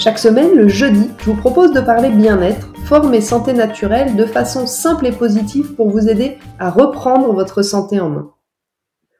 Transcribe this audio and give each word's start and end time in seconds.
Chaque 0.00 0.18
semaine, 0.18 0.54
le 0.54 0.66
jeudi, 0.66 1.10
je 1.18 1.26
vous 1.26 1.36
propose 1.36 1.74
de 1.74 1.80
parler 1.82 2.08
bien-être, 2.08 2.72
forme 2.86 3.12
et 3.12 3.20
santé 3.20 3.52
naturelle 3.52 4.16
de 4.16 4.24
façon 4.24 4.66
simple 4.66 5.06
et 5.06 5.12
positive 5.12 5.74
pour 5.74 5.90
vous 5.90 6.08
aider 6.08 6.38
à 6.58 6.70
reprendre 6.70 7.34
votre 7.34 7.60
santé 7.60 8.00
en 8.00 8.08
main. 8.08 8.30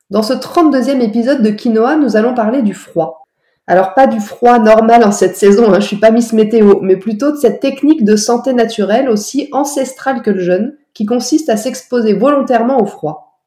Dans 0.08 0.22
ce 0.22 0.32
32e 0.32 1.02
épisode 1.02 1.42
de 1.42 1.50
Quinoa, 1.50 1.96
nous 1.96 2.16
allons 2.16 2.32
parler 2.32 2.62
du 2.62 2.72
froid. 2.72 3.26
Alors 3.66 3.92
pas 3.92 4.06
du 4.06 4.20
froid 4.20 4.58
normal 4.58 5.04
en 5.04 5.12
cette 5.12 5.36
saison, 5.36 5.70
hein, 5.70 5.80
je 5.80 5.86
suis 5.86 5.98
pas 5.98 6.12
Miss 6.12 6.32
Météo, 6.32 6.80
mais 6.80 6.96
plutôt 6.96 7.30
de 7.30 7.36
cette 7.36 7.60
technique 7.60 8.02
de 8.02 8.16
santé 8.16 8.54
naturelle 8.54 9.10
aussi 9.10 9.50
ancestrale 9.52 10.22
que 10.22 10.30
le 10.30 10.40
jeûne, 10.40 10.78
qui 10.94 11.04
consiste 11.04 11.50
à 11.50 11.58
s'exposer 11.58 12.14
volontairement 12.14 12.80
au 12.80 12.86
froid. 12.86 13.42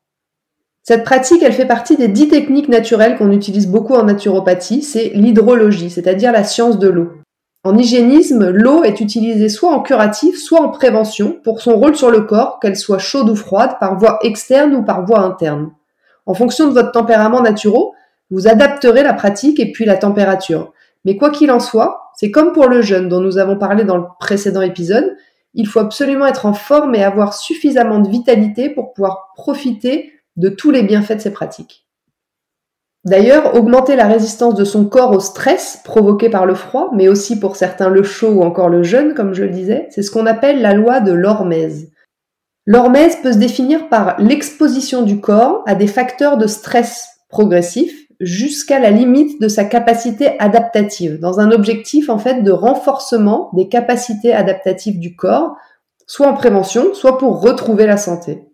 Cette 0.83 1.03
pratique, 1.03 1.41
elle 1.41 1.53
fait 1.53 1.65
partie 1.65 1.97
des 1.97 2.09
dix 2.09 2.27
techniques 2.27 2.69
naturelles 2.69 3.17
qu'on 3.17 3.31
utilise 3.31 3.67
beaucoup 3.67 3.95
en 3.95 4.03
naturopathie, 4.03 4.83
c'est 4.83 5.13
l'hydrologie, 5.15 5.89
c'est-à-dire 5.89 6.31
la 6.31 6.43
science 6.43 6.77
de 6.77 6.89
l'eau. 6.89 7.22
En 7.65 7.77
hygiénisme, 7.77 8.49
l'eau 8.49 8.83
est 8.83 8.99
utilisée 8.99 9.47
soit 9.47 9.71
en 9.71 9.81
curatif, 9.81 10.37
soit 10.37 10.59
en 10.59 10.67
prévention 10.67 11.39
pour 11.45 11.61
son 11.61 11.77
rôle 11.77 11.95
sur 11.95 12.11
le 12.11 12.21
corps, 12.21 12.59
qu'elle 12.59 12.75
soit 12.75 12.97
chaude 12.97 13.29
ou 13.29 13.37
froide, 13.37 13.77
par 13.79 13.97
voie 13.97 14.19
externe 14.21 14.75
ou 14.75 14.83
par 14.83 15.05
voie 15.05 15.21
interne. 15.21 15.71
En 16.25 16.33
fonction 16.33 16.67
de 16.67 16.73
votre 16.73 16.91
tempérament 16.91 17.41
naturel, 17.41 17.83
vous 18.31 18.49
adapterez 18.49 19.03
la 19.03 19.13
pratique 19.13 19.61
et 19.61 19.71
puis 19.71 19.85
la 19.85 19.95
température. 19.95 20.73
Mais 21.05 21.15
quoi 21.15 21.29
qu'il 21.29 21.51
en 21.51 21.61
soit, 21.61 22.11
c'est 22.15 22.31
comme 22.31 22.51
pour 22.51 22.67
le 22.67 22.81
jeûne 22.81 23.07
dont 23.07 23.21
nous 23.21 23.37
avons 23.37 23.57
parlé 23.57 23.85
dans 23.85 23.97
le 23.97 24.05
précédent 24.19 24.61
épisode, 24.61 25.15
il 25.53 25.67
faut 25.67 25.79
absolument 25.79 26.27
être 26.27 26.45
en 26.45 26.53
forme 26.53 26.95
et 26.95 27.03
avoir 27.03 27.33
suffisamment 27.33 27.99
de 27.99 28.09
vitalité 28.09 28.71
pour 28.71 28.93
pouvoir 28.93 29.31
profiter 29.35 30.11
de 30.35 30.49
tous 30.49 30.71
les 30.71 30.83
bienfaits 30.83 31.13
de 31.13 31.21
ces 31.21 31.31
pratiques. 31.31 31.82
D'ailleurs, 33.05 33.55
augmenter 33.55 33.97
la 33.97 34.07
résistance 34.07 34.55
de 34.55 34.63
son 34.63 34.85
corps 34.85 35.11
au 35.11 35.19
stress 35.19 35.79
provoqué 35.83 36.29
par 36.29 36.45
le 36.45 36.55
froid, 36.55 36.89
mais 36.93 37.09
aussi 37.09 37.37
pour 37.37 37.57
certains 37.57 37.89
le 37.89 38.01
chaud 38.01 38.29
ou 38.29 38.43
encore 38.43 38.69
le 38.69 38.83
jeûne, 38.83 39.13
comme 39.13 39.33
je 39.33 39.43
le 39.43 39.49
disais, 39.49 39.87
c'est 39.89 40.01
ce 40.01 40.11
qu'on 40.11 40.25
appelle 40.25 40.61
la 40.61 40.73
loi 40.73 41.01
de 41.01 41.11
l'hormèse. 41.11 41.91
L'hormèse 42.65 43.17
peut 43.21 43.33
se 43.33 43.37
définir 43.37 43.89
par 43.89 44.15
l'exposition 44.19 45.01
du 45.01 45.19
corps 45.19 45.63
à 45.65 45.75
des 45.75 45.87
facteurs 45.87 46.37
de 46.37 46.47
stress 46.47 47.09
progressifs 47.27 48.07
jusqu'à 48.21 48.79
la 48.79 48.89
limite 48.89 49.41
de 49.41 49.49
sa 49.49 49.65
capacité 49.65 50.39
adaptative, 50.39 51.19
dans 51.19 51.41
un 51.41 51.51
objectif 51.51 52.09
en 52.09 52.17
fait 52.17 52.41
de 52.41 52.51
renforcement 52.51 53.49
des 53.53 53.67
capacités 53.67 54.33
adaptatives 54.33 54.99
du 54.99 55.17
corps, 55.17 55.57
soit 56.07 56.27
en 56.27 56.33
prévention, 56.35 56.93
soit 56.93 57.17
pour 57.17 57.41
retrouver 57.41 57.85
la 57.85 57.97
santé. 57.97 58.47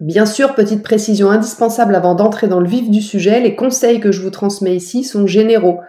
Bien 0.00 0.26
sûr, 0.26 0.54
petite 0.54 0.82
précision 0.82 1.30
indispensable 1.30 1.94
avant 1.94 2.14
d'entrer 2.14 2.48
dans 2.48 2.60
le 2.60 2.68
vif 2.68 2.90
du 2.90 3.00
sujet, 3.00 3.40
les 3.40 3.56
conseils 3.56 3.98
que 3.98 4.12
je 4.12 4.20
vous 4.20 4.30
transmets 4.30 4.76
ici 4.76 5.04
sont 5.04 5.26
généraux. 5.26 5.80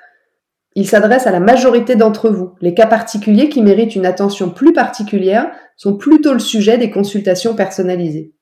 Ils 0.75 0.87
s'adressent 0.87 1.27
à 1.27 1.31
la 1.31 1.39
majorité 1.39 1.95
d'entre 1.95 2.29
vous. 2.29 2.51
Les 2.61 2.73
cas 2.73 2.85
particuliers 2.85 3.49
qui 3.49 3.61
méritent 3.61 3.95
une 3.95 4.05
attention 4.05 4.49
plus 4.49 4.73
particulière 4.73 5.51
sont 5.75 5.97
plutôt 5.97 6.33
le 6.33 6.39
sujet 6.39 6.77
des 6.77 6.89
consultations 6.89 7.55
personnalisées. 7.55 8.33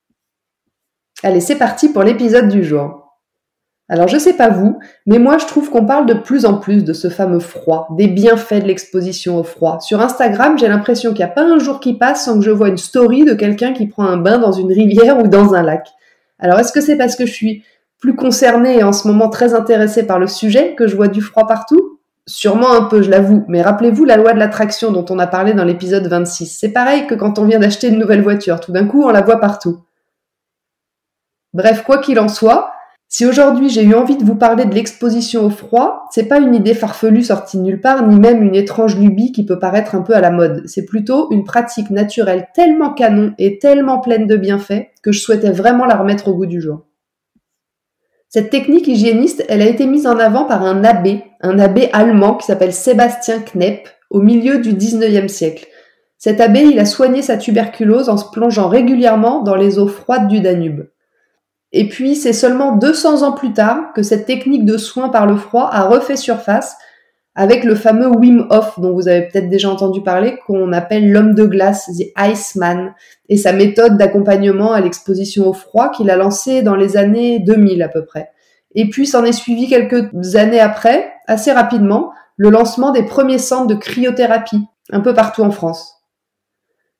Allez, 1.24 1.40
c'est 1.40 1.58
parti 1.58 1.90
pour 1.90 2.04
l'épisode 2.04 2.50
du 2.50 2.64
jour. 2.64 3.05
Alors 3.88 4.08
je 4.08 4.18
sais 4.18 4.34
pas 4.34 4.50
vous, 4.50 4.80
mais 5.06 5.20
moi 5.20 5.38
je 5.38 5.46
trouve 5.46 5.70
qu'on 5.70 5.86
parle 5.86 6.08
de 6.08 6.16
plus 6.16 6.46
en 6.46 6.58
plus 6.58 6.84
de 6.84 6.92
ce 6.92 7.08
fameux 7.08 7.40
froid, 7.40 7.88
des 7.92 8.08
bienfaits 8.08 8.64
de 8.64 8.68
l'exposition 8.68 9.38
au 9.38 9.44
froid. 9.44 9.80
Sur 9.80 10.02
Instagram, 10.02 10.58
j'ai 10.58 10.68
l'impression 10.68 11.12
qu'il 11.12 11.24
n'y 11.24 11.32
a 11.32 11.34
pas 11.34 11.44
un 11.44 11.60
jour 11.60 11.80
qui 11.80 11.94
passe 11.94 12.26
sans 12.26 12.40
que 12.40 12.46
je 12.46 12.50
vois 12.50 12.70
une 12.70 12.78
story 12.78 13.26
de 13.26 13.36
quelqu'un 13.36 13.74
qui 13.74 13.86
prend 13.86 14.06
un 14.06 14.18
bain 14.18 14.40
dans 14.40 14.52
une 14.52 14.72
rivière 14.72 15.20
ou 15.24 15.28
dans 15.28 15.54
un 15.54 15.62
lac. 15.62 15.88
Alors 16.40 16.60
est-ce 16.60 16.72
que 16.72 16.82
c'est 16.82 16.98
parce 16.98 17.16
que 17.16 17.28
je 17.28 17.32
suis 17.32 17.64
plus 18.00 18.16
concernée 18.16 18.80
et 18.80 18.84
en 18.84 18.92
ce 18.92 19.08
moment 19.08 19.30
très 19.30 19.54
intéressée 19.54 20.08
par 20.08 20.18
le 20.18 20.28
sujet 20.28 20.74
que 20.74 20.88
je 20.88 20.96
vois 20.96 21.08
du 21.08 21.22
froid 21.22 21.46
partout? 21.46 22.00
Sûrement 22.28 22.72
un 22.72 22.86
peu, 22.86 23.04
je 23.04 23.12
l'avoue, 23.12 23.46
mais 23.48 23.62
rappelez-vous 23.62 24.04
la 24.04 24.18
loi 24.18 24.34
de 24.34 24.40
l'attraction 24.40 24.92
dont 24.92 25.06
on 25.12 25.20
a 25.20 25.28
parlé 25.28 25.54
dans 25.54 25.64
l'épisode 25.64 26.08
26. 26.08 26.48
C'est 26.48 26.74
pareil 26.74 27.06
que 27.06 27.14
quand 27.14 27.38
on 27.38 27.46
vient 27.46 27.60
d'acheter 27.60 27.90
une 27.90 28.00
nouvelle 28.00 28.24
voiture, 28.24 28.60
tout 28.60 28.72
d'un 28.72 28.88
coup 28.88 29.04
on 29.04 29.12
la 29.12 29.22
voit 29.22 29.40
partout. 29.40 29.78
Bref, 31.54 31.84
quoi 31.84 32.00
qu'il 32.00 32.20
en 32.20 32.28
soit, 32.28 32.75
si 33.16 33.26
aujourd'hui 33.26 33.70
j'ai 33.70 33.84
eu 33.84 33.94
envie 33.94 34.18
de 34.18 34.26
vous 34.26 34.36
parler 34.36 34.66
de 34.66 34.76
l'exposition 34.76 35.46
au 35.46 35.50
froid, 35.50 36.04
c'est 36.12 36.28
pas 36.28 36.40
une 36.40 36.54
idée 36.54 36.74
farfelue 36.74 37.24
sortie 37.24 37.58
nulle 37.58 37.80
part, 37.80 38.06
ni 38.06 38.20
même 38.20 38.44
une 38.44 38.56
étrange 38.56 38.98
lubie 38.98 39.32
qui 39.32 39.46
peut 39.46 39.58
paraître 39.58 39.96
un 39.96 40.02
peu 40.02 40.14
à 40.14 40.20
la 40.20 40.32
mode. 40.32 40.64
C'est 40.66 40.84
plutôt 40.84 41.32
une 41.32 41.46
pratique 41.46 41.92
naturelle 41.92 42.50
tellement 42.54 42.92
canon 42.94 43.34
et 43.38 43.58
tellement 43.58 44.00
pleine 44.00 44.28
de 44.28 44.36
bienfaits 44.36 44.88
que 45.02 45.14
je 45.14 45.22
souhaitais 45.22 45.52
vraiment 45.52 45.86
la 45.86 45.96
remettre 45.96 46.28
au 46.28 46.34
goût 46.34 46.46
du 46.46 46.60
jour. 46.60 46.88
Cette 48.28 48.50
technique 48.50 48.90
hygiéniste, 48.90 49.46
elle 49.48 49.62
a 49.62 49.70
été 49.70 49.86
mise 49.86 50.08
en 50.08 50.20
avant 50.20 50.44
par 50.44 50.64
un 50.64 50.84
abbé, 50.84 51.24
un 51.40 51.58
abbé 51.58 51.88
allemand 51.94 52.36
qui 52.36 52.46
s'appelle 52.46 52.74
Sébastien 52.74 53.40
Knepp, 53.40 53.88
au 54.10 54.20
milieu 54.20 54.60
du 54.60 54.74
19e 54.74 55.30
siècle. 55.30 55.68
Cet 56.18 56.42
abbé, 56.42 56.64
il 56.64 56.80
a 56.80 56.86
soigné 56.86 57.22
sa 57.22 57.38
tuberculose 57.38 58.10
en 58.10 58.18
se 58.18 58.30
plongeant 58.30 58.68
régulièrement 58.68 59.42
dans 59.42 59.56
les 59.56 59.80
eaux 59.80 59.88
froides 59.88 60.28
du 60.28 60.42
Danube. 60.42 60.88
Et 61.78 61.90
puis, 61.90 62.16
c'est 62.16 62.32
seulement 62.32 62.78
200 62.78 63.24
ans 63.24 63.34
plus 63.34 63.52
tard 63.52 63.92
que 63.94 64.02
cette 64.02 64.26
technique 64.26 64.64
de 64.64 64.78
soin 64.78 65.10
par 65.10 65.26
le 65.26 65.36
froid 65.36 65.68
a 65.70 65.84
refait 65.84 66.16
surface 66.16 66.78
avec 67.36 67.66
le 67.66 67.76
fameux 67.76 68.08
Wim 68.08 68.48
Hof, 68.50 68.80
dont 68.80 68.94
vous 68.94 69.10
avez 69.10 69.24
peut-être 69.24 69.50
déjà 69.50 69.70
entendu 69.70 70.02
parler, 70.02 70.38
qu'on 70.48 70.72
appelle 70.72 71.12
l'homme 71.12 71.36
de 71.36 71.46
glace, 71.46 71.92
The 71.98 72.14
Iceman, 72.18 72.94
et 73.28 73.36
sa 73.36 73.52
méthode 73.52 73.98
d'accompagnement 73.98 74.72
à 74.72 74.80
l'exposition 74.80 75.50
au 75.50 75.52
froid 75.52 75.90
qu'il 75.90 76.10
a 76.10 76.16
lancée 76.16 76.62
dans 76.62 76.78
les 76.78 76.96
années 76.96 77.40
2000 77.40 77.84
à 77.84 77.90
peu 77.90 78.06
près. 78.06 78.30
Et 78.74 78.90
puis, 78.90 79.06
s'en 79.06 79.26
est 79.26 79.34
suivi 79.34 79.68
quelques 79.68 80.38
années 80.38 80.62
après, 80.62 81.12
assez 81.28 81.52
rapidement, 81.52 82.14
le 82.38 82.52
lancement 82.52 82.92
des 82.92 83.04
premiers 83.04 83.38
centres 83.38 83.68
de 83.68 83.76
cryothérapie, 83.76 84.64
un 84.94 85.02
peu 85.02 85.14
partout 85.14 85.44
en 85.44 85.52
France. 85.52 85.92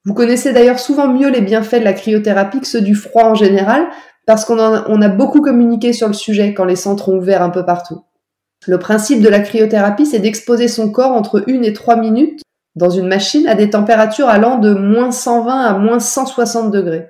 Vous 0.04 0.14
connaissez 0.14 0.52
d'ailleurs 0.52 0.80
souvent 0.80 1.08
mieux 1.08 1.30
les 1.30 1.42
bienfaits 1.42 1.80
de 1.80 1.86
la 1.86 1.94
cryothérapie 1.94 2.60
que 2.60 2.68
ceux 2.68 2.82
du 2.82 2.94
froid 2.94 3.24
en 3.24 3.36
général, 3.36 3.88
parce 4.26 4.46
qu'on 4.46 4.60
a, 4.60 5.10
beaucoup 5.10 5.42
communiqué 5.42 5.94
sur 5.94 6.08
le 6.08 6.14
sujet 6.14 6.54
quand 6.54 6.66
les 6.66 6.76
centres 6.76 7.10
ont 7.10 7.18
ouvert 7.18 7.42
un 7.42 7.50
peu 7.50 7.66
partout. 7.66 8.02
Le 8.68 8.80
principe 8.80 9.22
de 9.22 9.30
la 9.30 9.40
cryothérapie, 9.40 10.06
c'est 10.06 10.20
d'exposer 10.20 10.68
son 10.68 10.92
corps 10.92 11.12
entre 11.12 11.44
une 11.48 11.64
et 11.64 11.74
trois 11.74 11.96
minutes 11.96 12.42
dans 12.76 12.90
une 12.90 13.08
machine 13.08 13.48
à 13.48 13.56
des 13.56 13.70
températures 13.70 14.28
allant 14.28 14.58
de 14.58 14.74
moins 14.74 15.12
120 15.12 15.62
à 15.62 15.78
moins 15.78 16.00
160 16.00 16.72
degrés. 16.72 17.10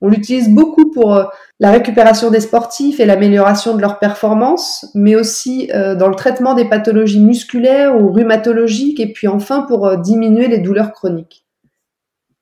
On 0.00 0.08
l'utilise 0.08 0.50
beaucoup 0.50 0.90
pour 0.90 1.14
euh, 1.14 1.24
la 1.58 1.70
récupération 1.70 2.30
des 2.30 2.40
sportifs 2.40 3.00
et 3.00 3.06
l'amélioration 3.06 3.74
de 3.74 3.80
leur 3.80 3.98
performance, 3.98 4.86
mais 4.94 5.16
aussi 5.16 5.70
euh, 5.74 5.94
dans 5.94 6.08
le 6.08 6.14
traitement 6.14 6.54
des 6.54 6.66
pathologies 6.66 7.20
musculaires 7.20 7.96
ou 7.96 8.12
rhumatologiques, 8.12 9.00
et 9.00 9.12
puis 9.12 9.26
enfin 9.26 9.62
pour 9.62 9.86
euh, 9.86 9.96
diminuer 9.96 10.48
les 10.48 10.58
douleurs 10.58 10.92
chroniques. 10.92 11.46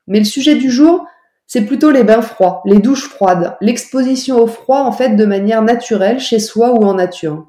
Mais 0.08 0.18
le 0.18 0.24
sujet 0.24 0.56
du 0.56 0.70
jour, 0.70 1.06
c'est 1.54 1.66
plutôt 1.66 1.92
les 1.92 2.02
bains 2.02 2.20
froids, 2.20 2.62
les 2.64 2.80
douches 2.80 3.08
froides, 3.08 3.56
l'exposition 3.60 4.42
au 4.42 4.48
froid 4.48 4.80
en 4.80 4.90
fait 4.90 5.10
de 5.10 5.24
manière 5.24 5.62
naturelle 5.62 6.18
chez 6.18 6.40
soi 6.40 6.72
ou 6.72 6.82
en 6.82 6.94
nature. 6.94 7.46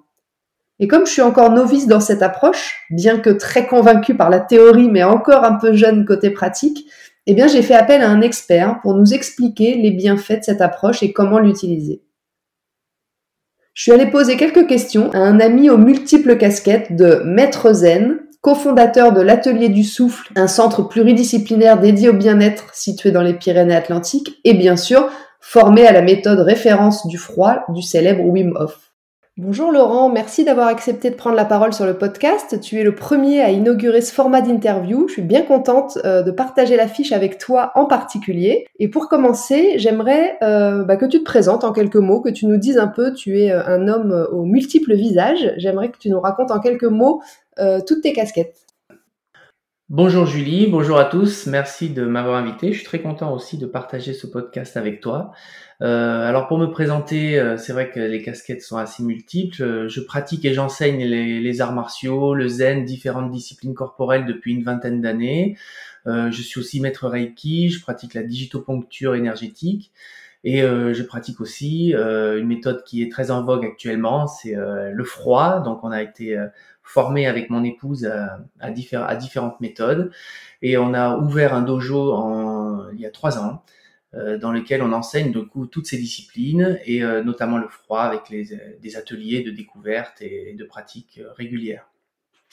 Et 0.77 0.87
comme 0.87 1.07
je 1.07 1.11
suis 1.11 1.23
encore 1.23 1.51
novice 1.51 1.87
dans 1.87 1.99
cette 1.99 2.21
approche, 2.21 2.85
bien 2.91 3.17
que 3.17 3.31
très 3.31 3.65
convaincue 3.65 4.13
par 4.13 4.29
la 4.29 4.39
théorie 4.39 4.91
mais 4.91 5.01
encore 5.01 5.43
un 5.43 5.55
peu 5.55 5.73
jeune 5.73 6.05
côté 6.05 6.29
pratique, 6.29 6.87
eh 7.25 7.33
bien 7.33 7.47
j'ai 7.47 7.63
fait 7.63 7.73
appel 7.73 8.03
à 8.03 8.09
un 8.11 8.21
expert 8.21 8.79
pour 8.83 8.93
nous 8.93 9.11
expliquer 9.11 9.73
les 9.73 9.89
bienfaits 9.89 10.37
de 10.37 10.43
cette 10.43 10.61
approche 10.61 11.01
et 11.01 11.11
comment 11.11 11.39
l'utiliser. 11.39 12.03
Je 13.73 13.81
suis 13.81 13.91
allée 13.91 14.11
poser 14.11 14.37
quelques 14.37 14.67
questions 14.67 15.09
à 15.13 15.17
un 15.17 15.39
ami 15.39 15.71
aux 15.71 15.79
multiples 15.79 16.37
casquettes 16.37 16.95
de 16.95 17.23
maître 17.25 17.73
zen, 17.73 18.19
cofondateur 18.45 19.11
de 19.11 19.21
l'Atelier 19.21 19.69
du 19.69 19.83
Souffle, 19.83 20.31
un 20.35 20.45
centre 20.45 20.83
pluridisciplinaire 20.83 21.79
dédié 21.79 22.09
au 22.09 22.13
bien-être 22.13 22.75
situé 22.75 23.09
dans 23.09 23.23
les 23.23 23.33
Pyrénées-Atlantiques, 23.33 24.39
et 24.43 24.53
bien 24.53 24.77
sûr 24.77 25.09
formé 25.39 25.87
à 25.87 25.91
la 25.91 26.03
méthode 26.03 26.37
référence 26.41 27.07
du 27.07 27.17
froid 27.17 27.65
du 27.69 27.81
célèbre 27.81 28.23
Wim 28.23 28.53
Hof. 28.55 28.91
Bonjour 29.37 29.69
Laurent, 29.69 30.07
merci 30.07 30.45
d'avoir 30.45 30.67
accepté 30.67 31.09
de 31.09 31.15
prendre 31.15 31.35
la 31.35 31.43
parole 31.43 31.73
sur 31.73 31.85
le 31.85 31.97
podcast. 31.97 32.61
Tu 32.61 32.79
es 32.79 32.83
le 32.83 32.95
premier 32.95 33.41
à 33.41 33.51
inaugurer 33.51 33.99
ce 33.99 34.13
format 34.13 34.39
d'interview. 34.39 35.09
Je 35.09 35.13
suis 35.15 35.21
bien 35.23 35.41
contente 35.41 35.97
euh, 36.05 36.23
de 36.23 36.31
partager 36.31 36.77
l'affiche 36.77 37.11
avec 37.11 37.37
toi 37.37 37.73
en 37.75 37.83
particulier. 37.83 38.65
Et 38.79 38.87
pour 38.87 39.09
commencer, 39.09 39.73
j'aimerais 39.75 40.37
euh, 40.41 40.85
bah, 40.85 40.95
que 40.95 41.05
tu 41.05 41.19
te 41.19 41.25
présentes 41.25 41.65
en 41.65 41.73
quelques 41.73 41.97
mots, 41.97 42.21
que 42.21 42.29
tu 42.29 42.45
nous 42.45 42.55
dises 42.55 42.77
un 42.77 42.87
peu, 42.87 43.13
tu 43.13 43.41
es 43.41 43.51
euh, 43.51 43.61
un 43.67 43.89
homme 43.89 44.25
aux 44.31 44.45
multiples 44.45 44.95
visages. 44.95 45.53
J'aimerais 45.57 45.89
que 45.89 45.97
tu 45.97 46.09
nous 46.09 46.21
racontes 46.21 46.51
en 46.51 46.61
quelques 46.61 46.85
mots 46.85 47.21
toutes 47.85 48.01
tes 48.01 48.13
casquettes. 48.13 48.64
Bonjour 49.89 50.25
Julie, 50.25 50.65
bonjour 50.65 50.97
à 50.97 51.05
tous, 51.05 51.45
merci 51.45 51.91
de 51.91 52.05
m'avoir 52.05 52.37
invité. 52.37 52.71
Je 52.71 52.77
suis 52.77 52.85
très 52.87 53.01
content 53.01 53.31
aussi 53.31 53.59
de 53.59 53.67
partager 53.67 54.13
ce 54.13 54.25
podcast 54.25 54.77
avec 54.77 54.99
toi. 54.99 55.31
Euh, 55.83 56.27
alors 56.27 56.47
pour 56.47 56.57
me 56.57 56.65
présenter, 56.65 57.37
euh, 57.37 57.55
c'est 57.55 57.71
vrai 57.71 57.91
que 57.91 57.99
les 57.99 58.23
casquettes 58.23 58.63
sont 58.63 58.77
assez 58.77 59.03
multiples. 59.03 59.87
Je, 59.87 60.01
pratique 60.01 60.43
et 60.43 60.55
j'enseigne 60.55 61.05
les, 61.05 61.61
arts 61.61 61.73
martiaux, 61.73 62.33
le 62.33 62.47
zen, 62.47 62.83
différentes 62.83 63.29
disciplines 63.29 63.75
corporelles 63.75 64.25
depuis 64.25 64.53
une 64.53 64.63
vingtaine 64.63 65.01
d'années. 65.01 65.55
Euh, 66.07 66.31
je 66.31 66.41
suis 66.41 66.59
aussi 66.59 66.81
maître 66.81 67.07
Reiki, 67.07 67.69
je 67.69 67.79
pratique 67.79 68.15
la 68.15 68.23
digitoponcture 68.23 69.13
énergétique. 69.13 69.91
Et 70.47 70.61
je 70.61 71.01
pratique 71.01 71.41
aussi 71.41 71.91
une 71.93 72.45
méthode 72.45 72.83
qui 72.83 73.01
est 73.01 73.11
très 73.11 73.31
en 73.31 73.43
vogue 73.43 73.65
actuellement, 73.65 74.27
c'est 74.27 74.53
le 74.55 75.03
froid. 75.03 75.59
Donc 75.61 75.83
on 75.83 75.89
a 75.89 76.03
été 76.03 76.37
formé 76.83 77.25
avec 77.25 77.49
mon 77.49 77.63
épouse 77.63 78.05
à, 78.05 78.39
à, 78.59 78.67
à, 78.67 79.15
différentes 79.15 79.59
méthodes. 79.59 80.11
Et 80.61 80.77
on 80.77 80.93
a 80.93 81.17
ouvert 81.17 81.53
un 81.55 81.63
dojo 81.63 82.13
en, 82.13 82.89
il 82.91 82.99
y 82.99 83.05
a 83.05 83.11
trois 83.11 83.39
ans, 83.39 83.63
euh, 84.13 84.37
dans 84.37 84.51
lequel 84.51 84.81
on 84.81 84.93
enseigne 84.93 85.31
du 85.31 85.45
coup 85.45 85.65
toutes 85.65 85.87
ces 85.87 85.97
disciplines 85.97 86.79
et 86.85 87.03
euh, 87.03 87.23
notamment 87.23 87.57
le 87.57 87.67
froid 87.67 88.01
avec 88.01 88.29
les, 88.29 88.77
des 88.81 88.95
ateliers 88.95 89.43
de 89.43 89.51
découverte 89.51 90.21
et 90.21 90.53
de 90.53 90.63
pratique 90.63 91.19
euh, 91.21 91.33
régulières. 91.33 91.89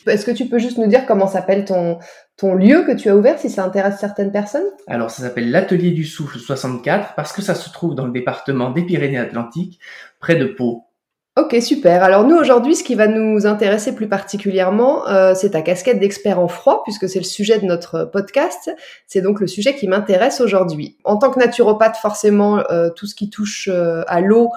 Est-ce 0.07 0.27
que 0.27 0.31
tu 0.31 0.47
peux 0.47 0.59
juste 0.59 0.79
nous 0.79 0.89
dire 0.89 1.07
comment 1.07 1.27
s'appelle 1.27 1.65
ton, 1.65 1.99
ton 2.37 2.55
lieu 2.55 2.85
que 2.85 2.93
tu 2.93 3.09
as 3.09 3.17
ouvert 3.17 3.39
si 3.39 3.51
ça 3.51 3.65
intéresse 3.65 3.99
certaines 3.99 4.33
personnes? 4.33 4.67
Alors 4.87 5.11
ça 5.11 5.23
s'appelle 5.23 5.51
l'Atelier 5.51 5.91
du 5.91 6.05
Souffle 6.05 6.39
64 6.39 7.15
parce 7.15 7.33
que 7.33 7.43
ça 7.43 7.55
se 7.55 7.71
trouve 7.71 7.95
dans 7.95 8.07
le 8.07 8.13
département 8.13 8.71
des 8.71 8.83
Pyrénées-Atlantiques, 8.83 9.79
près 10.19 10.37
de 10.37 10.47
Pau. 10.47 10.87
Ok, 11.35 11.57
super. 11.63 12.03
Alors 12.05 12.27
nous, 12.27 12.37
aujourd'hui, 12.37 12.77
ce 12.77 12.85
qui 12.85 12.95
va 12.95 13.07
nous 13.07 13.47
intéresser 13.47 13.95
plus 13.95 14.07
particulièrement, 14.07 15.09
euh, 15.09 15.33
c'est 15.35 15.53
ta 15.53 15.63
casquette 15.63 15.99
d'expert 15.99 16.39
en 16.39 16.47
froid, 16.47 16.83
puisque 16.85 17.09
c'est 17.09 17.21
le 17.21 17.25
sujet 17.25 17.59
de 17.59 17.65
notre 17.65 18.05
podcast. 18.05 18.71
C'est 19.07 19.23
donc 19.23 19.41
le 19.41 19.47
sujet 19.47 19.75
qui 19.75 19.89
m'intéresse 19.89 20.43
aujourd'hui. 20.43 20.99
En 21.05 21.17
tant 21.17 21.31
que 21.31 21.39
naturopathe, 21.39 21.97
forcément, 21.97 22.59
euh, 22.71 22.91
tout 22.91 23.07
ce 23.07 23.15
qui 23.15 23.31
touche 23.31 23.71
euh, 23.73 24.03
à 24.09 24.21
l'eau 24.21 24.51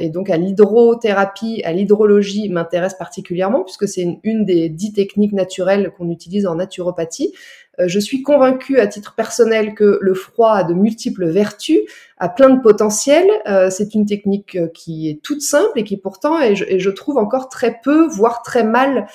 et 0.00 0.08
donc 0.08 0.30
à 0.30 0.38
l'hydrothérapie, 0.38 1.60
à 1.62 1.72
l'hydrologie 1.72 2.48
m'intéresse 2.48 2.94
particulièrement, 2.94 3.64
puisque 3.64 3.86
c'est 3.86 4.00
une, 4.00 4.18
une, 4.22 4.46
des 4.46 4.70
dix 4.70 4.94
techniques 4.94 5.34
naturelles 5.34 5.92
qu'on 5.98 6.08
utilise 6.08 6.46
en 6.46 6.54
naturopathie. 6.54 7.34
Euh, 7.80 7.88
je 7.88 7.98
suis 7.98 8.22
convaincue 8.22 8.78
à 8.78 8.86
titre 8.86 9.14
personnel 9.14 9.74
que 9.74 9.98
le 10.00 10.14
froid 10.14 10.52
a 10.52 10.64
de 10.64 10.74
multiples 10.74 11.26
vertus, 11.26 11.80
a 12.18 12.28
plein 12.28 12.50
de 12.50 12.60
potentiel. 12.60 13.26
Euh, 13.46 13.70
c'est 13.70 13.94
une 13.94 14.06
technique 14.06 14.56
euh, 14.56 14.68
qui 14.68 15.08
est 15.08 15.22
toute 15.22 15.42
simple 15.42 15.78
et 15.78 15.84
qui 15.84 15.96
pourtant, 15.96 16.40
et 16.40 16.56
je, 16.56 16.90
trouve 16.90 17.18
encore 17.18 17.48
très 17.48 17.80
peu, 17.82 18.06
voire 18.06 18.42
très 18.42 18.64
mal 18.64 19.06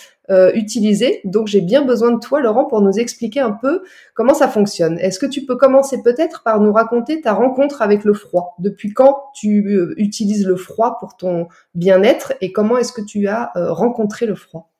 utilisée. 0.55 1.19
Donc 1.25 1.47
j'ai 1.47 1.59
bien 1.59 1.81
besoin 1.83 2.11
de 2.11 2.19
toi, 2.19 2.39
Laurent, 2.39 2.63
pour 2.63 2.81
nous 2.81 2.97
expliquer 2.97 3.41
un 3.41 3.51
peu 3.51 3.83
comment 4.13 4.33
ça 4.33 4.47
fonctionne. 4.47 4.97
Est-ce 4.99 5.19
que 5.19 5.25
tu 5.25 5.45
peux 5.45 5.57
commencer 5.57 6.01
peut-être 6.01 6.43
par 6.43 6.61
nous 6.61 6.71
raconter 6.71 7.19
ta 7.19 7.33
rencontre 7.33 7.81
avec 7.81 8.05
le 8.05 8.13
froid? 8.13 8.55
Depuis 8.59 8.93
quand 8.93 9.25
tu 9.35 9.93
utilises 9.97 10.47
le 10.47 10.55
froid 10.55 10.97
pour 10.99 11.17
ton 11.17 11.49
bien-être 11.75 12.33
et 12.39 12.53
comment 12.53 12.77
est-ce 12.77 12.93
que 12.93 13.01
tu 13.01 13.27
as 13.27 13.51
rencontré 13.55 14.25
le 14.25 14.35
froid? 14.35 14.72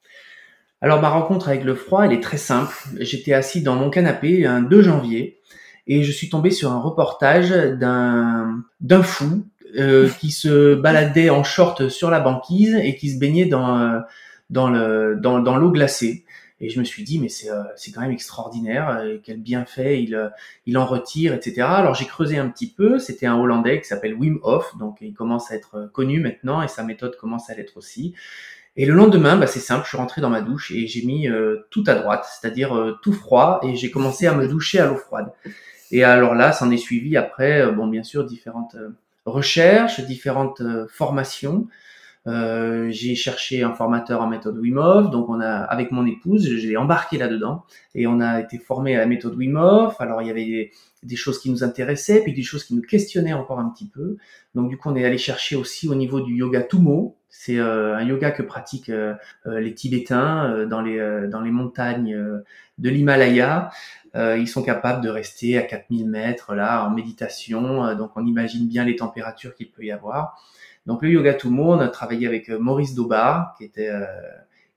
Alors 0.84 1.00
ma 1.00 1.08
rencontre 1.08 1.48
avec 1.48 1.64
le 1.64 1.76
froid, 1.76 2.04
elle 2.04 2.12
est 2.12 2.22
très 2.22 2.36
simple. 2.36 2.76
J'étais 3.00 3.32
assis 3.32 3.62
dans 3.62 3.76
mon 3.76 3.90
canapé 3.90 4.46
un 4.46 4.62
2 4.62 4.82
janvier 4.82 5.40
et 5.88 6.04
je 6.04 6.12
suis 6.12 6.28
tombé 6.28 6.52
sur 6.52 6.74
un 6.74 6.80
reportage 6.82 7.52
d'un 7.52 8.62
d'un 8.82 9.02
fou 9.02 9.46
euh, 9.78 10.10
qui 10.20 10.32
se 10.32 10.76
baladait 10.76 11.30
en 11.30 11.46
short 11.46 11.88
sur 11.88 12.10
la 12.10 12.20
banquise 12.20 12.76
et 12.76 12.98
qui 12.98 13.12
se 13.12 13.18
baignait 13.18 13.46
dans 13.46 14.02
dans 14.50 14.70
le 14.70 15.18
dans, 15.22 15.40
dans 15.40 15.56
l'eau 15.56 15.72
glacée. 15.72 16.26
Et 16.60 16.70
je 16.70 16.80
me 16.80 16.84
suis 16.84 17.04
dit 17.04 17.18
mais 17.18 17.30
c'est 17.30 17.50
euh, 17.50 17.64
c'est 17.78 17.94
quand 17.94 18.02
même 18.02 18.12
extraordinaire, 18.12 18.90
euh, 18.90 19.20
quel 19.24 19.38
bienfait 19.40 20.04
il 20.04 20.32
il 20.66 20.78
en 20.78 20.86
retire, 20.86 21.34
etc. 21.34 21.62
Alors 21.62 21.96
j'ai 21.96 22.08
creusé 22.08 22.38
un 22.38 22.50
petit 22.50 22.70
peu. 22.70 23.00
C'était 23.00 23.26
un 23.26 23.40
Hollandais 23.40 23.80
qui 23.80 23.88
s'appelle 23.88 24.16
Wim 24.16 24.40
Hof, 24.44 24.78
donc 24.78 24.98
il 25.00 25.14
commence 25.14 25.50
à 25.50 25.56
être 25.56 25.90
connu 25.94 26.20
maintenant 26.20 26.62
et 26.62 26.68
sa 26.68 26.84
méthode 26.84 27.16
commence 27.16 27.50
à 27.50 27.54
l'être 27.54 27.78
aussi. 27.78 28.16
Et 28.76 28.86
le 28.86 28.94
lendemain, 28.94 29.38
bah, 29.38 29.46
c'est 29.46 29.60
simple, 29.60 29.84
je 29.84 29.90
suis 29.90 29.98
rentré 29.98 30.22
dans 30.22 30.32
ma 30.32 30.42
douche 30.42 30.72
et 30.72 30.88
j'ai 30.88 31.06
mis 31.06 31.28
euh, 31.28 31.68
tout 31.70 31.84
à 31.86 31.94
droite, 31.94 32.26
c'est-à-dire 32.28 32.76
euh, 32.76 32.98
tout 33.04 33.14
froid, 33.14 33.60
et 33.62 33.76
j'ai 33.76 33.92
commencé 33.92 34.26
à 34.26 34.34
me 34.34 34.48
doucher 34.48 34.80
à 34.80 34.88
l'eau 34.88 34.96
froide. 34.96 35.32
Et 35.92 36.04
alors 36.04 36.34
là, 36.34 36.52
s'en 36.52 36.72
est 36.72 36.78
suivi 36.78 37.16
après, 37.16 37.62
euh, 37.62 37.72
bon, 37.72 37.86
bien 37.88 38.02
sûr, 38.02 38.26
différentes 38.26 38.76
recherches, 39.26 40.02
différentes 40.02 40.64
formations. 40.90 41.68
j'ai 42.26 43.16
cherché 43.16 43.64
un 43.64 43.74
formateur 43.74 44.22
en 44.22 44.28
méthode 44.28 44.58
Wim 44.58 44.78
Hof, 44.78 45.12
donc 45.12 45.30
on 45.30 45.40
a, 45.40 45.52
avec 45.52 45.92
mon 45.92 46.06
épouse, 46.06 46.44
j'ai 46.44 46.76
embarqué 46.76 47.18
là-dedans 47.18 47.64
et 47.96 48.08
on 48.08 48.20
a 48.20 48.42
été 48.42 48.58
formé 48.58 48.96
à 48.96 49.00
la 49.00 49.06
méthode 49.06 49.36
Wim 49.36 49.56
Hof. 49.56 50.02
Alors 50.02 50.22
il 50.22 50.28
y 50.28 50.32
avait 50.32 50.46
des, 50.46 50.72
des, 51.04 51.16
choses 51.16 51.40
qui 51.40 51.50
nous 51.52 51.64
intéressaient, 51.64 52.22
puis 52.22 52.34
des 52.34 52.44
choses 52.44 52.64
qui 52.66 52.76
nous 52.76 52.82
questionnaient 52.82 53.34
encore 53.34 53.60
un 53.60 53.70
petit 53.70 53.88
peu. 53.88 54.18
Donc 54.56 54.70
du 54.70 54.78
coup, 54.78 54.90
on 54.90 54.96
est 54.96 55.06
allé 55.06 55.18
chercher 55.18 55.56
aussi 55.56 55.88
au 55.88 55.96
niveau 55.96 56.22
du 56.22 56.34
yoga 56.36 56.64
Tumo, 56.64 57.16
c'est 57.36 57.58
euh, 57.58 57.98
un 57.98 58.04
yoga 58.04 58.30
que 58.30 58.44
pratiquent 58.44 58.92
euh, 58.92 59.16
euh, 59.48 59.60
les 59.60 59.74
Tibétains 59.74 60.68
dans 60.68 60.82
les 60.82 61.28
dans 61.28 61.42
les 61.42 61.50
montagnes 61.50 62.16
de 62.78 62.90
l'Himalaya. 62.90 63.72
ils 64.16 64.48
sont 64.48 64.62
capables 64.62 65.04
de 65.04 65.10
rester 65.10 65.58
à 65.58 65.64
4000 65.64 66.08
mètres 66.08 66.54
là 66.54 66.86
en 66.86 66.92
méditation. 66.92 67.96
donc 67.96 68.12
on 68.16 68.26
imagine 68.26 68.68
bien 68.68 68.86
les 68.86 68.96
températures 68.96 69.56
qu'il 69.56 69.72
peut 69.72 69.84
y 69.84 69.92
avoir. 69.92 70.40
Donc 70.86 71.02
le 71.02 71.10
yoga 71.10 71.34
Tumo, 71.34 71.74
on 71.74 71.80
a 71.80 71.88
travaillé 71.88 72.28
avec 72.28 72.50
Maurice 72.50 72.94
Dobar, 72.94 73.56
qui 73.58 73.64
était 73.64 73.92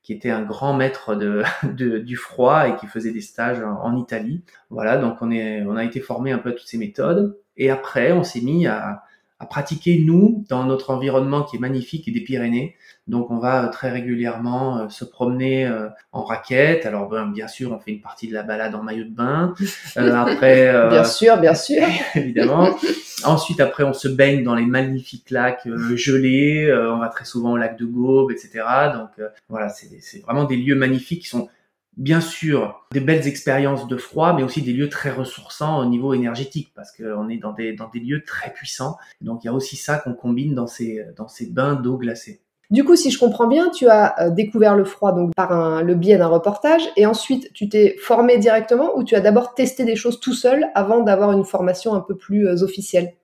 qui 0.03 0.15
était 0.15 0.31
un 0.31 0.43
grand 0.43 0.73
maître 0.73 1.15
de, 1.75 1.99
du 1.99 2.17
froid 2.17 2.69
et 2.69 2.77
qui 2.77 2.87
faisait 2.87 3.13
des 3.13 3.21
stages 3.21 3.61
en, 3.61 3.83
en, 3.83 3.97
Italie. 3.97 4.43
Voilà, 4.71 4.97
donc 4.97 5.19
on 5.21 5.31
est 5.31 5.63
on 5.67 5.77
a 5.77 5.85
été 5.85 6.01
formé 6.01 6.33
un 6.33 6.39
peu 6.39 6.51
à 6.51 6.53
toutes 6.53 6.69
ces 6.69 6.79
méthodes. 6.79 7.39
Et 7.59 7.71
après, 7.71 8.13
on 8.13 8.25
s'est 8.25 8.41
mis 8.41 8.67
à 8.67 9.03
à 9.39 9.47
pratiquer 9.47 10.03
nous 10.05 10.45
dans 10.49 10.65
notre 10.65 10.91
environnement 10.91 11.43
qui 11.43 11.57
est 11.57 11.59
magnifique 11.59 12.09
et 12.09 12.11
des 12.11 12.23
Pyrénées. 12.23 12.75
Donc 13.07 13.31
on 13.31 13.39
va 13.39 13.65
euh, 13.65 13.69
très 13.69 13.91
régulièrement 13.91 14.79
euh, 14.79 14.89
se 14.89 15.05
promener 15.05 15.67
euh, 15.67 15.89
en 16.13 16.25
raquette. 16.25 16.87
Alors 16.87 17.09
ben, 17.09 17.27
bien 17.27 17.47
sûr, 17.47 17.73
on 17.73 17.79
fait 17.79 17.93
une 17.93 18.01
partie 18.01 18.29
de 18.29 18.35
la 18.35 18.43
balade 18.43 18.75
en 18.75 18.83
maillot 18.83 19.05
de 19.05 19.15
bain. 19.15 19.55
après, 19.97 20.89
bien 20.89 21.05
sûr, 21.05 21.37
bien 21.39 21.55
sûr, 21.55 21.83
évidemment. 22.15 22.77
Ensuite, 23.25 23.61
après, 23.61 23.85
on 23.85 23.93
se 23.93 24.09
baigne 24.09 24.43
dans 24.43 24.55
les 24.55 24.67
magnifiques 24.67 25.31
lacs 25.31 25.69
gelés. 25.95 26.73
on 26.73 26.99
va 26.99 27.09
très 27.09 27.25
souvent 27.25 27.53
au 27.53 27.57
lac 27.57 27.79
de 27.79 27.85
Gaube, 27.85 28.31
etc. 28.31 28.65
Donc 28.95 29.11
voilà, 29.49 29.69
c'est 29.69 30.23
vraiment 30.23 30.45
des 30.45 30.57
lieux 30.57 30.75
magnifiques 30.75 31.23
qui 31.23 31.29
sont 31.29 31.49
bien 31.97 32.21
sûr 32.21 32.87
des 32.93 33.01
belles 33.01 33.27
expériences 33.27 33.89
de 33.89 33.97
froid, 33.97 34.35
mais 34.35 34.43
aussi 34.43 34.63
des 34.63 34.73
lieux 34.73 34.89
très 34.89 35.11
ressourçants 35.11 35.79
au 35.81 35.87
niveau 35.87 36.15
énergétique, 36.15 36.73
parce 36.75 36.93
qu'on 36.93 37.29
est 37.29 37.39
dans 37.39 37.53
des, 37.53 37.73
dans 37.75 37.89
des 37.89 38.01
lieux 38.01 38.23
très 38.25 38.53
puissants. 38.53 38.97
Donc 39.21 39.45
il 39.45 39.47
y 39.47 39.51
a 39.51 39.53
aussi 39.53 39.77
ça 39.77 39.99
qu'on 39.99 40.15
combine 40.15 40.55
dans 40.55 40.67
ces, 40.67 41.05
dans 41.17 41.29
ces 41.29 41.47
bains 41.47 41.75
d'eau 41.75 41.97
glacée. 41.97 42.43
Du 42.69 42.83
coup, 42.83 42.97
si 42.97 43.13
je 43.13 43.19
comprends 43.19 43.47
bien, 43.47 43.71
tu 43.71 43.87
as 43.87 44.21
euh, 44.21 44.31
découvert 44.31 44.75
le 44.75 44.85
froid 44.85 45.13
donc 45.13 45.33
par 45.37 45.85
le 45.85 45.95
biais 45.95 46.19
d'un 46.19 46.27
reportage, 46.27 46.83
et 46.97 47.07
ensuite 47.07 47.53
tu 47.53 47.69
t'es 47.69 47.97
formé 48.01 48.39
directement, 48.39 48.97
ou 48.97 49.05
tu 49.05 49.15
as 49.15 49.21
d'abord 49.21 49.55
testé 49.55 49.85
des 49.85 49.95
choses 49.95 50.19
tout 50.19 50.35
seul 50.35 50.67
avant 50.75 51.01
d'avoir 51.01 51.31
une 51.33 51.45
formation 51.45 51.95
un 51.95 52.01
peu 52.01 52.17
plus 52.17 52.49
euh, 52.49 52.63
officielle? 52.63 53.15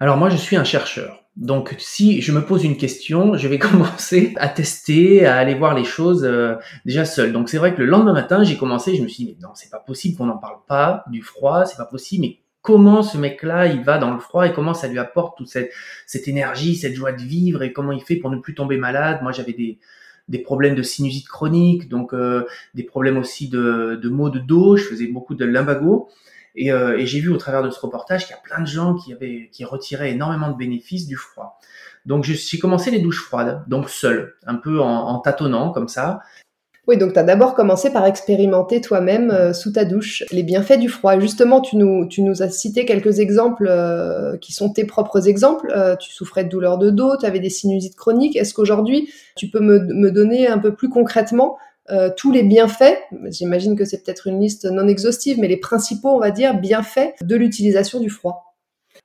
Alors 0.00 0.16
moi, 0.16 0.30
je 0.30 0.36
suis 0.36 0.54
un 0.54 0.62
chercheur. 0.62 1.24
Donc, 1.38 1.76
si 1.78 2.20
je 2.20 2.32
me 2.32 2.44
pose 2.44 2.64
une 2.64 2.76
question, 2.76 3.36
je 3.36 3.46
vais 3.46 3.58
commencer 3.60 4.34
à 4.38 4.48
tester, 4.48 5.24
à 5.24 5.36
aller 5.36 5.54
voir 5.54 5.74
les 5.74 5.84
choses 5.84 6.24
euh, 6.24 6.56
déjà 6.84 7.04
seul. 7.04 7.32
Donc, 7.32 7.48
c'est 7.48 7.58
vrai 7.58 7.74
que 7.74 7.78
le 7.80 7.86
lendemain 7.86 8.12
matin, 8.12 8.42
j'ai 8.42 8.56
commencé, 8.56 8.96
je 8.96 9.02
me 9.02 9.08
suis 9.08 9.24
dit, 9.24 9.30
mais 9.30 9.46
non, 9.46 9.54
c'est 9.54 9.70
pas 9.70 9.78
possible 9.78 10.18
qu'on 10.18 10.26
n'en 10.26 10.38
parle 10.38 10.58
pas 10.66 11.04
du 11.10 11.22
froid, 11.22 11.64
c'est 11.64 11.76
pas 11.76 11.86
possible, 11.86 12.26
mais 12.26 12.38
comment 12.60 13.02
ce 13.02 13.16
mec-là, 13.16 13.68
il 13.68 13.84
va 13.84 13.98
dans 13.98 14.12
le 14.12 14.18
froid 14.18 14.46
et 14.46 14.52
comment 14.52 14.74
ça 14.74 14.88
lui 14.88 14.98
apporte 14.98 15.38
toute 15.38 15.48
cette, 15.48 15.70
cette 16.06 16.26
énergie, 16.26 16.74
cette 16.74 16.94
joie 16.94 17.12
de 17.12 17.22
vivre 17.22 17.62
et 17.62 17.72
comment 17.72 17.92
il 17.92 18.02
fait 18.02 18.16
pour 18.16 18.30
ne 18.30 18.38
plus 18.38 18.54
tomber 18.54 18.76
malade? 18.76 19.20
Moi, 19.22 19.30
j'avais 19.30 19.52
des, 19.52 19.78
des 20.28 20.38
problèmes 20.38 20.74
de 20.74 20.82
sinusite 20.82 21.28
chronique, 21.28 21.88
donc 21.88 22.12
euh, 22.12 22.46
des 22.74 22.82
problèmes 22.82 23.16
aussi 23.16 23.48
de, 23.48 24.00
maux 24.08 24.28
de 24.28 24.40
dos, 24.40 24.76
je 24.76 24.84
faisais 24.84 25.06
beaucoup 25.06 25.34
de 25.34 25.44
lumbago. 25.44 26.08
Euh, 26.66 26.96
et, 26.96 27.06
j'ai 27.06 27.20
vu 27.20 27.30
au 27.30 27.36
travers 27.36 27.62
de 27.62 27.70
ce 27.70 27.80
reportage 27.80 28.26
qu'il 28.26 28.34
y 28.34 28.38
a 28.38 28.42
plein 28.42 28.60
de 28.60 28.66
gens 28.66 28.94
qui 28.94 29.12
avaient, 29.12 29.48
qui 29.52 29.64
retiraient 29.64 30.10
énormément 30.10 30.50
de 30.50 30.56
bénéfices 30.56 31.06
du 31.06 31.16
froid. 31.16 31.58
Donc 32.06 32.24
j'ai 32.24 32.58
commencé 32.58 32.90
les 32.90 33.00
douches 33.00 33.22
froides, 33.22 33.64
donc 33.66 33.90
seul, 33.90 34.34
un 34.46 34.54
peu 34.54 34.80
en, 34.80 35.18
tâtonnant 35.18 35.72
comme 35.72 35.88
ça. 35.88 36.20
Oui, 36.86 36.96
donc 36.96 37.12
tu 37.12 37.18
as 37.18 37.22
d'abord 37.22 37.54
commencé 37.54 37.92
par 37.92 38.06
expérimenter 38.06 38.80
toi-même 38.80 39.30
euh, 39.30 39.52
sous 39.52 39.72
ta 39.72 39.84
douche 39.84 40.24
les 40.32 40.42
bienfaits 40.42 40.78
du 40.78 40.88
froid. 40.88 41.18
Justement, 41.20 41.60
tu 41.60 41.76
nous, 41.76 42.06
tu 42.06 42.22
nous 42.22 42.42
as 42.42 42.48
cité 42.48 42.86
quelques 42.86 43.18
exemples 43.18 43.66
euh, 43.68 44.38
qui 44.38 44.54
sont 44.54 44.72
tes 44.72 44.86
propres 44.86 45.28
exemples. 45.28 45.70
Tu 46.00 46.10
souffrais 46.10 46.44
de 46.44 46.48
douleurs 46.48 46.78
de 46.78 46.88
dos, 46.88 47.18
tu 47.18 47.26
avais 47.26 47.40
des 47.40 47.50
sinusites 47.50 47.96
chroniques. 47.96 48.36
Est-ce 48.36 48.54
qu'aujourd'hui, 48.54 49.10
tu 49.36 49.50
peux 49.50 49.60
me, 49.60 49.80
me, 49.80 50.10
donner 50.10 50.48
un 50.48 50.58
peu 50.58 50.74
plus 50.74 50.88
concrètement 50.88 51.58
tous 52.16 52.32
les 52.32 52.42
bienfaits 52.42 52.98
J'imagine 53.30 53.76
que 53.76 53.84
c'est 53.84 54.04
peut-être 54.04 54.26
une 54.26 54.40
liste 54.40 54.64
non 54.66 54.88
exhaustive, 54.88 55.38
mais 55.38 55.48
les 55.48 55.56
principaux, 55.56 56.10
on 56.10 56.18
va 56.18 56.30
dire, 56.30 56.58
bienfaits 56.58 57.14
de 57.22 57.36
l'utilisation 57.36 58.00
du 58.00 58.10
froid. 58.10 58.44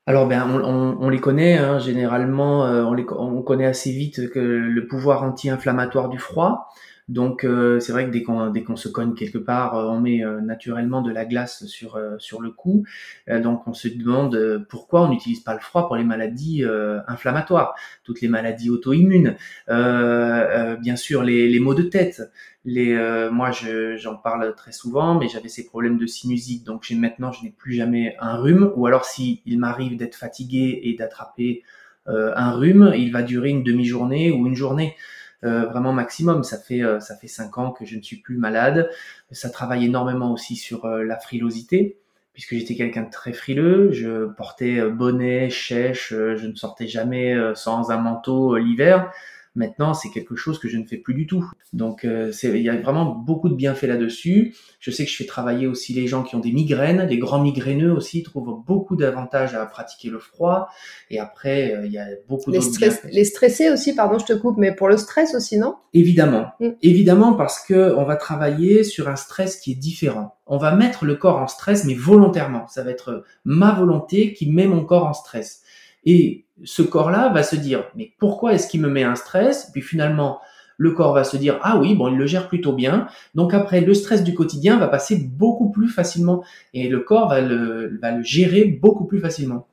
Alors 0.05 0.27
ben 0.27 0.43
on, 0.45 1.09
les 1.09 1.19
connaît 1.19 1.57
hein, 1.57 1.79
généralement, 1.79 2.63
on, 2.63 2.93
les, 2.93 3.05
on 3.17 3.41
connaît 3.41 3.67
assez 3.67 3.91
vite 3.91 4.17
le 4.17 4.87
pouvoir 4.87 5.23
anti-inflammatoire 5.23 6.09
du 6.09 6.19
froid. 6.19 6.69
Donc 7.13 7.43
euh, 7.43 7.79
c'est 7.79 7.91
vrai 7.91 8.07
que 8.07 8.09
dès 8.09 8.23
qu'on 8.23 8.49
dès 8.49 8.63
qu'on 8.63 8.75
se 8.75 8.89
cogne 8.89 9.13
quelque 9.13 9.37
part, 9.37 9.77
euh, 9.77 9.85
on 9.85 9.99
met 9.99 10.25
euh, 10.25 10.41
naturellement 10.41 11.03
de 11.03 11.11
la 11.11 11.25
glace 11.25 11.63
sur 11.67 12.01
sur 12.17 12.41
le 12.41 12.49
cou. 12.49 12.85
donc 13.27 13.67
on 13.67 13.73
se 13.73 13.87
demande 13.87 14.65
pourquoi 14.67 15.03
on 15.03 15.09
n'utilise 15.09 15.41
pas 15.41 15.53
le 15.53 15.59
froid 15.59 15.85
pour 15.85 15.95
les 15.95 16.03
maladies 16.03 16.63
inflammatoires, 17.07 17.75
toutes 18.03 18.21
les 18.21 18.27
maladies 18.27 18.69
auto-immunes, 18.69 19.35
bien 19.67 20.95
sûr 20.95 21.23
les, 21.23 21.47
les 21.49 21.59
maux 21.59 21.75
de 21.75 21.83
tête. 21.83 22.21
Les, 22.65 22.95
moi, 23.31 23.51
j'en 23.51 24.15
parle 24.15 24.55
très 24.55 24.71
souvent, 24.71 25.19
mais 25.19 25.27
j'avais 25.27 25.49
ces 25.49 25.65
problèmes 25.65 25.97
de 25.97 26.05
sinusite, 26.05 26.65
donc 26.65 26.89
maintenant, 26.91 27.31
je 27.31 27.43
n'ai 27.43 27.51
plus 27.51 27.73
jamais 27.73 28.15
un 28.19 28.37
rhume, 28.37 28.71
ou 28.75 28.87
alors 28.87 29.05
si 29.05 29.41
il 29.45 29.59
m'arrive 29.59 29.97
d'être 29.97 30.15
fatigué 30.15 30.79
et 30.83 30.95
d'attraper 30.95 31.63
un 32.05 32.51
rhume, 32.51 32.93
il 32.95 33.11
va 33.11 33.21
durer 33.21 33.49
une 33.49 33.63
demi-journée 33.63 34.31
ou 34.31 34.47
une 34.47 34.55
journée. 34.55 34.95
Euh, 35.43 35.65
vraiment 35.65 35.91
maximum. 35.91 36.43
Ça 36.43 36.57
fait 36.57 36.81
euh, 36.81 36.99
ça 36.99 37.17
fait 37.17 37.27
cinq 37.27 37.57
ans 37.57 37.71
que 37.71 37.85
je 37.85 37.97
ne 37.97 38.01
suis 38.01 38.17
plus 38.17 38.37
malade. 38.37 38.89
Ça 39.31 39.49
travaille 39.49 39.85
énormément 39.85 40.31
aussi 40.31 40.55
sur 40.55 40.85
euh, 40.85 41.03
la 41.03 41.17
frilosité 41.17 41.97
puisque 42.33 42.55
j'étais 42.55 42.75
quelqu'un 42.75 43.03
de 43.03 43.11
très 43.11 43.33
frileux. 43.33 43.91
Je 43.91 44.25
portais 44.25 44.81
bonnet, 44.89 45.51
chèche, 45.51 46.09
je 46.09 46.47
ne 46.47 46.55
sortais 46.55 46.87
jamais 46.87 47.35
sans 47.53 47.91
un 47.91 47.97
manteau 47.97 48.57
l'hiver. 48.57 49.11
Maintenant, 49.55 49.93
c'est 49.93 50.09
quelque 50.09 50.35
chose 50.35 50.57
que 50.57 50.67
je 50.67 50.77
ne 50.77 50.85
fais 50.85 50.97
plus 50.97 51.13
du 51.13 51.27
tout. 51.27 51.47
Donc, 51.73 52.05
euh, 52.05 52.31
il 52.43 52.61
y 52.61 52.69
a 52.69 52.75
vraiment 52.75 53.05
beaucoup 53.05 53.49
de 53.49 53.53
bienfaits 53.53 53.83
là-dessus. 53.83 54.55
Je 54.79 54.89
sais 54.89 55.05
que 55.05 55.11
je 55.11 55.15
fais 55.15 55.25
travailler 55.25 55.67
aussi 55.67 55.93
les 55.93 56.07
gens 56.07 56.23
qui 56.23 56.35
ont 56.35 56.39
des 56.39 56.51
migraines. 56.51 57.03
Les 57.03 57.19
grands 57.19 57.41
migraineux 57.41 57.91
aussi 57.91 58.23
trouvent 58.23 58.63
beaucoup 58.65 58.95
d'avantages 58.95 59.53
à 59.53 59.63
pratiquer 59.67 60.09
le 60.09 60.17
froid. 60.17 60.69
Et 61.11 61.19
après, 61.19 61.75
euh, 61.75 61.85
il 61.85 61.91
y 61.91 61.99
a 61.99 62.07
beaucoup 62.27 62.51
d'autres 62.51 62.77
bienfaits. 62.77 63.09
Les 63.11 63.25
stressés 63.25 63.69
aussi, 63.69 63.93
pardon, 63.93 64.17
je 64.17 64.25
te 64.25 64.33
coupe, 64.33 64.57
mais 64.57 64.73
pour 64.73 64.87
le 64.87 64.97
stress 64.97 65.35
aussi, 65.35 65.59
non? 65.59 65.75
Évidemment. 65.93 66.47
Mm. 66.59 66.69
Évidemment, 66.81 67.33
parce 67.33 67.63
que 67.63 67.93
on 67.95 68.05
va 68.05 68.15
travailler 68.15 68.83
sur 68.83 69.07
un 69.07 69.15
stress 69.15 69.57
qui 69.57 69.73
est 69.73 69.75
différent. 69.75 70.35
On 70.47 70.57
va 70.57 70.75
mettre 70.75 71.05
le 71.05 71.15
corps 71.15 71.37
en 71.37 71.47
stress, 71.47 71.85
mais 71.85 71.93
volontairement. 71.93 72.67
Ça 72.67 72.83
va 72.83 72.89
être 72.89 73.23
ma 73.45 73.71
volonté 73.71 74.33
qui 74.33 74.49
met 74.49 74.65
mon 74.65 74.83
corps 74.83 75.05
en 75.05 75.13
stress. 75.13 75.61
Et 76.05 76.45
ce 76.63 76.81
corps-là 76.81 77.29
va 77.29 77.43
se 77.43 77.55
dire, 77.55 77.85
mais 77.95 78.11
pourquoi 78.19 78.53
est-ce 78.53 78.67
qu'il 78.67 78.81
me 78.81 78.89
met 78.89 79.03
un 79.03 79.15
stress? 79.15 79.69
Puis 79.71 79.81
finalement, 79.81 80.39
le 80.77 80.91
corps 80.91 81.13
va 81.13 81.23
se 81.23 81.37
dire, 81.37 81.59
ah 81.61 81.77
oui, 81.77 81.95
bon, 81.95 82.07
il 82.09 82.17
le 82.17 82.25
gère 82.25 82.47
plutôt 82.47 82.73
bien. 82.73 83.07
Donc 83.35 83.53
après, 83.53 83.81
le 83.81 83.93
stress 83.93 84.23
du 84.23 84.33
quotidien 84.33 84.77
va 84.77 84.87
passer 84.87 85.15
beaucoup 85.15 85.69
plus 85.69 85.87
facilement 85.87 86.43
et 86.73 86.89
le 86.89 86.99
corps 86.99 87.29
va 87.29 87.41
le, 87.41 87.99
va 88.01 88.11
le 88.11 88.23
gérer 88.23 88.65
beaucoup 88.65 89.05
plus 89.05 89.19
facilement. 89.19 89.67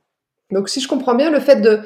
Donc 0.51 0.69
si 0.69 0.81
je 0.81 0.87
comprends 0.87 1.15
bien, 1.15 1.31
le 1.31 1.39
fait 1.39 1.61
de, 1.61 1.79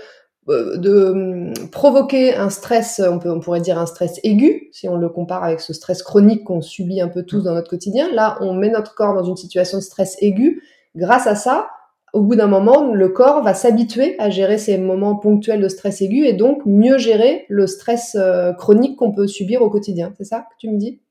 euh, 0.49 0.77
de 0.77 1.05
hum, 1.05 1.53
provoquer 1.71 2.35
un 2.35 2.49
stress, 2.49 3.01
on, 3.03 3.19
peut, 3.19 3.31
on 3.31 3.39
pourrait 3.39 3.61
dire 3.61 3.79
un 3.79 3.85
stress 3.85 4.19
aigu, 4.23 4.69
si 4.71 4.87
on 4.87 4.97
le 4.97 5.09
compare 5.09 5.43
avec 5.43 5.59
ce 5.59 5.73
stress 5.73 6.03
chronique 6.03 6.43
qu'on 6.43 6.61
subit 6.61 7.01
un 7.01 7.07
peu 7.07 7.23
tous 7.23 7.43
dans 7.43 7.53
notre 7.53 7.69
quotidien. 7.69 8.11
Là, 8.13 8.37
on 8.41 8.53
met 8.53 8.69
notre 8.69 8.95
corps 8.95 9.13
dans 9.13 9.23
une 9.23 9.37
situation 9.37 9.77
de 9.77 9.83
stress 9.83 10.17
aigu. 10.21 10.61
Grâce 10.95 11.27
à 11.27 11.35
ça, 11.35 11.67
au 12.15 12.21
bout 12.21 12.35
d'un 12.35 12.47
moment, 12.47 12.93
le 12.93 13.09
corps 13.09 13.43
va 13.43 13.53
s'habituer 13.53 14.15
à 14.19 14.29
gérer 14.29 14.57
ces 14.57 14.77
moments 14.77 15.17
ponctuels 15.17 15.59
de 15.59 15.67
stress 15.67 16.01
aigu 16.01 16.25
et 16.25 16.31
donc 16.31 16.61
mieux 16.65 16.97
gérer 16.97 17.45
le 17.49 17.67
stress 17.67 18.15
euh, 18.17 18.53
chronique 18.53 18.95
qu'on 18.95 19.11
peut 19.11 19.27
subir 19.27 19.61
au 19.61 19.69
quotidien. 19.69 20.13
C'est 20.17 20.23
ça 20.23 20.39
que 20.39 20.55
tu 20.57 20.69
me 20.69 20.77
dis? 20.77 21.01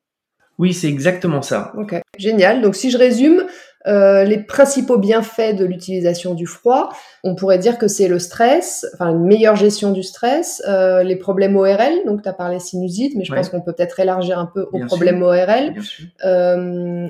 Oui, 0.58 0.73
c'est 0.73 0.88
exactement 0.88 1.42
ça. 1.42 1.75
Ok, 1.76 1.94
génial. 2.16 2.62
Donc 2.62 2.75
si 2.75 2.90
je 2.90 2.96
résume, 2.96 3.44
euh, 3.87 4.25
les 4.25 4.38
principaux 4.38 4.96
bienfaits 4.96 5.54
de 5.54 5.66
l'utilisation 5.66 6.32
du 6.32 6.46
froid, 6.46 6.88
on 7.23 7.34
pourrait 7.34 7.58
dire 7.58 7.76
que 7.76 7.87
c'est 7.87 8.08
le 8.08 8.18
stress, 8.18 8.87
enfin 8.94 9.11
une 9.11 9.26
meilleure 9.26 9.56
gestion 9.56 9.92
du 9.92 10.02
stress, 10.02 10.62
euh, 10.66 11.02
les 11.02 11.16
problèmes 11.16 11.54
ORL, 11.54 12.06
donc 12.06 12.23
tu 12.23 12.28
as 12.30 12.32
parlé 12.32 12.58
sinusite, 12.58 13.14
mais 13.14 13.25
je 13.25 13.34
pense 13.34 13.50
qu'on 13.50 13.61
peut 13.61 13.75
peut-être 13.75 14.00
élargir 14.00 14.38
un 14.38 14.46
peu 14.46 14.68
aux 14.73 14.87
problèmes 14.87 15.23
ORL, 15.23 15.75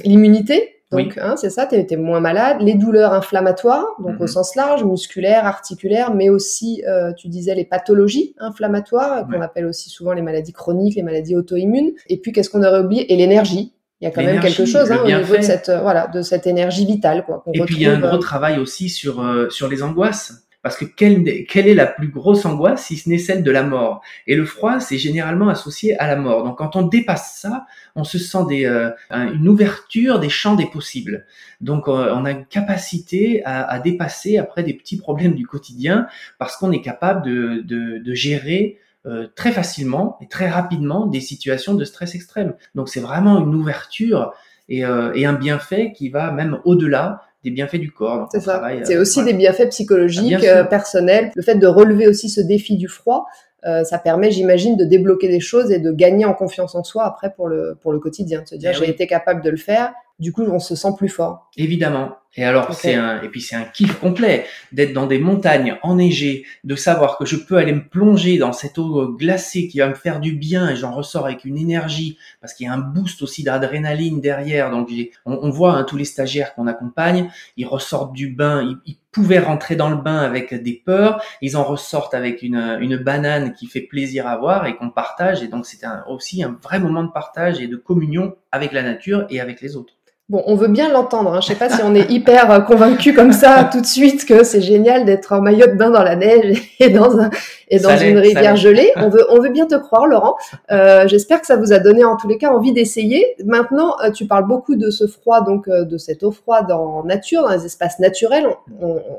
l'immunité, 0.04 0.74
donc, 1.02 1.18
hein, 1.18 1.36
c'est 1.36 1.50
ça, 1.50 1.66
tu 1.66 1.74
es, 1.76 1.96
moins 1.96 2.20
malade. 2.20 2.58
Les 2.60 2.74
douleurs 2.74 3.12
inflammatoires, 3.12 3.86
donc 3.98 4.20
au 4.20 4.24
mhm. 4.24 4.28
sens 4.28 4.54
large, 4.54 4.84
musculaires, 4.84 5.46
articulaires, 5.46 6.14
mais 6.14 6.28
aussi, 6.28 6.82
euh, 6.86 7.12
tu 7.12 7.28
disais, 7.28 7.54
les 7.54 7.64
pathologies 7.64 8.34
inflammatoires, 8.38 9.26
qu'on 9.26 9.40
appelle 9.40 9.66
aussi 9.66 9.90
souvent 9.90 10.12
les 10.12 10.22
maladies 10.22 10.52
chroniques, 10.52 10.96
les 10.96 11.02
maladies 11.02 11.36
auto-immunes. 11.36 11.92
Et 12.08 12.18
puis, 12.18 12.32
qu'est-ce 12.32 12.50
qu'on 12.50 12.62
aurait 12.62 12.80
oublié? 12.80 13.12
Et 13.12 13.16
l'énergie. 13.16 13.72
Il 14.00 14.04
y 14.04 14.08
a 14.08 14.10
quand 14.10 14.22
même 14.22 14.40
quelque 14.40 14.66
chose 14.66 14.90
hein, 14.90 15.00
au 15.02 15.06
niveau 15.06 15.36
de 15.36 15.42
cette, 15.42 15.68
euh, 15.68 15.80
voilà, 15.80 16.08
de 16.08 16.20
cette 16.20 16.46
énergie 16.46 16.84
vitale. 16.84 17.24
Quoi, 17.24 17.42
Et 17.54 17.60
puis, 17.60 17.76
il 17.76 17.82
y 17.82 17.86
a 17.86 17.94
un 17.94 18.00
gros 18.00 18.16
euh, 18.16 18.18
travail 18.18 18.58
aussi 18.58 18.88
sur, 18.88 19.24
sur 19.50 19.68
les 19.68 19.82
angoisses. 19.82 20.43
Parce 20.64 20.78
que 20.78 20.87
quelle, 20.87 21.44
quelle 21.47 21.68
est 21.68 21.75
la 21.75 21.85
plus 21.85 22.09
grosse 22.09 22.47
angoisse 22.47 22.87
si 22.87 22.97
ce 22.97 23.11
n'est 23.11 23.18
celle 23.18 23.42
de 23.42 23.50
la 23.50 23.62
mort? 23.62 24.00
Et 24.26 24.35
le 24.35 24.47
froid, 24.47 24.80
c'est 24.80 24.97
généralement 24.97 25.50
associé 25.50 25.94
à 25.99 26.06
la 26.06 26.16
mort. 26.16 26.42
Donc 26.42 26.56
quand 26.56 26.75
on 26.75 26.87
dépasse 26.87 27.38
ça, 27.38 27.66
on 27.94 28.02
se 28.02 28.18
sent 28.18 28.47
des, 28.49 28.64
euh, 28.64 28.90
une 29.11 29.47
ouverture 29.47 30.21
des 30.21 30.30
champs 30.30 30.54
des 30.54 30.64
possibles. 30.64 31.26
Donc 31.61 31.87
euh, 31.87 32.11
on 32.14 32.25
a 32.25 32.30
une 32.30 32.47
capacité 32.47 33.44
à, 33.44 33.62
à, 33.64 33.78
dépasser 33.78 34.38
après 34.38 34.62
des 34.62 34.73
petits 34.73 34.97
problèmes 34.97 35.35
du 35.35 35.47
quotidien 35.47 36.06
parce 36.38 36.56
qu'on 36.56 36.73
est 36.73 36.80
capable 36.80 37.26
de, 37.26 37.61
de, 37.61 37.99
de 37.99 38.14
gérer 38.14 38.78
euh, 39.04 39.28
très 39.37 39.52
facilement 39.52 40.16
et 40.23 40.28
très 40.28 40.49
rapidement 40.49 41.04
des 41.04 41.21
situations 41.21 41.75
de 41.75 41.85
stress 41.85 42.14
extrême. 42.14 42.54
Donc 42.75 42.88
c'est 42.88 43.00
vraiment 43.00 43.38
une 43.38 43.54
ouverture 43.54 44.33
et, 44.71 44.78
et 44.78 45.26
un 45.26 45.35
bienfait 45.35 45.92
qui 45.94 46.09
va 46.09 46.30
même 46.30 46.59
au-delà 46.64 47.21
des 47.44 47.50
bienfaits 47.50 47.76
du 47.76 47.92
corps. 47.92 48.28
C'est 48.32 48.40
ça. 48.40 48.62
C'est 48.84 48.96
aussi 48.96 49.22
des 49.22 49.34
bienfaits 49.34 49.68
psychologiques, 49.68 50.44
ah, 50.44 50.64
personnels. 50.64 51.30
Le 51.36 51.42
fait 51.42 51.56
de 51.56 51.66
relever 51.66 52.08
aussi 52.08 52.28
ce 52.28 52.40
défi 52.40 52.76
du 52.76 52.88
froid, 52.88 53.26
euh, 53.66 53.84
ça 53.84 53.98
permet, 53.98 54.30
j'imagine, 54.30 54.76
de 54.76 54.84
débloquer 54.84 55.28
des 55.28 55.40
choses 55.40 55.70
et 55.70 55.78
de 55.78 55.92
gagner 55.92 56.24
en 56.24 56.34
confiance 56.34 56.74
en 56.74 56.84
soi 56.84 57.04
après 57.04 57.32
pour 57.34 57.48
le, 57.48 57.78
pour 57.80 57.92
le 57.92 57.98
quotidien. 57.98 58.42
De 58.42 58.48
se 58.48 58.54
dire, 58.56 58.72
eh 58.74 58.78
j'ai 58.78 58.90
été 58.90 59.06
capable 59.06 59.42
de 59.42 59.50
le 59.50 59.56
faire, 59.56 59.94
du 60.18 60.32
coup, 60.32 60.42
on 60.42 60.58
se 60.58 60.74
sent 60.74 60.92
plus 60.96 61.08
fort. 61.08 61.50
Évidemment. 61.56 62.10
Et 62.36 62.44
alors, 62.44 62.74
c'est 62.74 62.94
un, 62.94 63.22
et 63.22 63.28
puis 63.28 63.40
c'est 63.40 63.54
un 63.54 63.64
kiff 63.64 63.98
complet 64.00 64.46
d'être 64.72 64.92
dans 64.92 65.06
des 65.06 65.18
montagnes 65.18 65.76
enneigées, 65.82 66.44
de 66.64 66.74
savoir 66.74 67.16
que 67.16 67.24
je 67.24 67.36
peux 67.36 67.56
aller 67.56 67.72
me 67.72 67.88
plonger 67.88 68.38
dans 68.38 68.52
cette 68.52 68.76
eau 68.76 69.08
glacée 69.12 69.68
qui 69.68 69.78
va 69.78 69.88
me 69.88 69.94
faire 69.94 70.18
du 70.18 70.32
bien 70.32 70.68
et 70.68 70.76
j'en 70.76 70.92
ressors 70.92 71.26
avec 71.26 71.44
une 71.44 71.56
énergie 71.56 72.18
parce 72.40 72.52
qu'il 72.52 72.66
y 72.66 72.68
a 72.68 72.72
un 72.72 72.78
boost 72.78 73.22
aussi 73.22 73.44
d'adrénaline 73.44 74.20
derrière. 74.20 74.70
Donc, 74.70 74.90
on, 75.26 75.38
on, 75.42 75.50
voit 75.50 75.74
hein, 75.74 75.84
tous 75.84 75.96
les 75.96 76.04
stagiaires 76.04 76.54
qu'on 76.54 76.66
accompagne, 76.66 77.30
ils 77.56 77.66
ressortent 77.66 78.12
du 78.12 78.28
bain, 78.28 78.62
ils, 78.62 78.78
ils, 78.92 78.98
pouvaient 79.14 79.38
rentrer 79.38 79.76
dans 79.76 79.90
le 79.90 79.96
bain 79.96 80.18
avec 80.18 80.52
des 80.52 80.82
peurs, 80.84 81.22
ils 81.40 81.56
en 81.56 81.62
ressortent 81.62 82.14
avec 82.14 82.42
une, 82.42 82.78
une 82.80 82.96
banane 82.96 83.52
qui 83.52 83.68
fait 83.68 83.82
plaisir 83.82 84.26
à 84.26 84.36
voir 84.36 84.66
et 84.66 84.74
qu'on 84.74 84.90
partage. 84.90 85.40
Et 85.40 85.46
donc, 85.46 85.66
c'est 85.66 85.86
aussi 86.08 86.42
un 86.42 86.58
vrai 86.60 86.80
moment 86.80 87.04
de 87.04 87.12
partage 87.12 87.60
et 87.60 87.68
de 87.68 87.76
communion 87.76 88.34
avec 88.50 88.72
la 88.72 88.82
nature 88.82 89.24
et 89.30 89.40
avec 89.40 89.60
les 89.60 89.76
autres. 89.76 89.94
Bon, 90.30 90.42
on 90.46 90.54
veut 90.54 90.68
bien 90.68 90.90
l'entendre. 90.90 91.34
Hein. 91.34 91.42
Je 91.42 91.48
sais 91.48 91.54
pas 91.54 91.68
si 91.68 91.82
on 91.84 91.94
est 91.94 92.10
hyper 92.10 92.50
euh, 92.50 92.60
convaincu 92.60 93.12
comme 93.12 93.32
ça 93.32 93.64
tout 93.72 93.82
de 93.82 93.86
suite 93.86 94.24
que 94.24 94.42
c'est 94.42 94.62
génial 94.62 95.04
d'être 95.04 95.32
en 95.32 95.42
maillot 95.42 95.66
de 95.66 95.74
bain 95.74 95.90
dans 95.90 96.02
la 96.02 96.16
neige 96.16 96.62
et 96.80 96.88
dans 96.88 97.18
un 97.20 97.28
et 97.68 97.78
dans 97.78 97.94
une 97.94 98.16
rivière 98.16 98.56
gelée. 98.56 98.90
On 98.96 99.10
veut 99.10 99.26
on 99.28 99.38
veut 99.40 99.50
bien 99.50 99.66
te 99.66 99.74
croire, 99.74 100.06
Laurent. 100.06 100.36
Euh, 100.70 101.06
J'espère 101.08 101.42
que 101.42 101.46
ça 101.46 101.56
vous 101.56 101.74
a 101.74 101.78
donné 101.78 102.04
en 102.04 102.16
tous 102.16 102.26
les 102.26 102.38
cas 102.38 102.50
envie 102.50 102.72
d'essayer. 102.72 103.36
Maintenant, 103.44 103.96
euh, 104.02 104.10
tu 104.10 104.26
parles 104.26 104.46
beaucoup 104.46 104.76
de 104.76 104.88
ce 104.88 105.06
froid, 105.06 105.42
donc 105.42 105.68
euh, 105.68 105.84
de 105.84 105.98
cette 105.98 106.22
eau 106.22 106.30
froide 106.30 106.72
en 106.72 107.04
nature, 107.04 107.42
dans 107.42 107.50
les 107.50 107.66
espaces 107.66 107.98
naturels. 107.98 108.46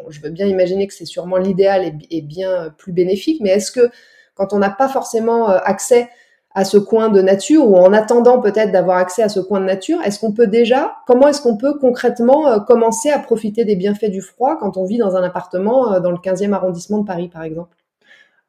je 0.09 0.21
veux 0.21 0.31
bien 0.31 0.47
imaginer 0.47 0.87
que 0.87 0.93
c'est 0.95 1.05
sûrement 1.05 1.37
l'idéal 1.37 1.83
et, 1.83 1.93
et, 2.17 2.21
bien 2.23 2.73
plus 2.79 2.93
bénéfique. 2.93 3.41
Mais 3.41 3.51
est-ce 3.51 3.71
que 3.71 3.91
quand 4.33 4.53
on 4.53 4.57
n'a 4.57 4.71
pas 4.71 4.87
forcément 4.87 5.49
accès 5.49 6.09
à 6.55 6.63
ce 6.63 6.77
coin 6.77 7.09
de 7.09 7.21
nature 7.21 7.69
ou 7.69 7.75
en 7.75 7.91
attendant 7.91 8.39
peut-être 8.39 8.71
d'avoir 8.71 8.97
accès 8.97 9.21
à 9.21 9.29
ce 9.29 9.41
coin 9.41 9.59
de 9.59 9.65
nature, 9.65 10.01
est-ce 10.03 10.19
qu'on 10.19 10.31
peut 10.31 10.47
déjà, 10.47 10.95
comment 11.05 11.27
est-ce 11.27 11.41
qu'on 11.41 11.57
peut 11.57 11.77
concrètement 11.77 12.49
euh, 12.49 12.59
commencer 12.59 13.09
à 13.09 13.19
profiter 13.19 13.65
des 13.65 13.75
bienfaits 13.75 14.09
du 14.09 14.21
froid 14.21 14.57
quand 14.57 14.77
on 14.77 14.85
vit 14.85 14.97
dans 14.97 15.17
un 15.17 15.23
appartement 15.23 15.93
euh, 15.93 15.99
dans 15.99 16.11
le 16.11 16.17
15e 16.17 16.53
arrondissement 16.53 16.99
de 16.99 17.05
Paris 17.05 17.27
par 17.27 17.43
exemple? 17.43 17.75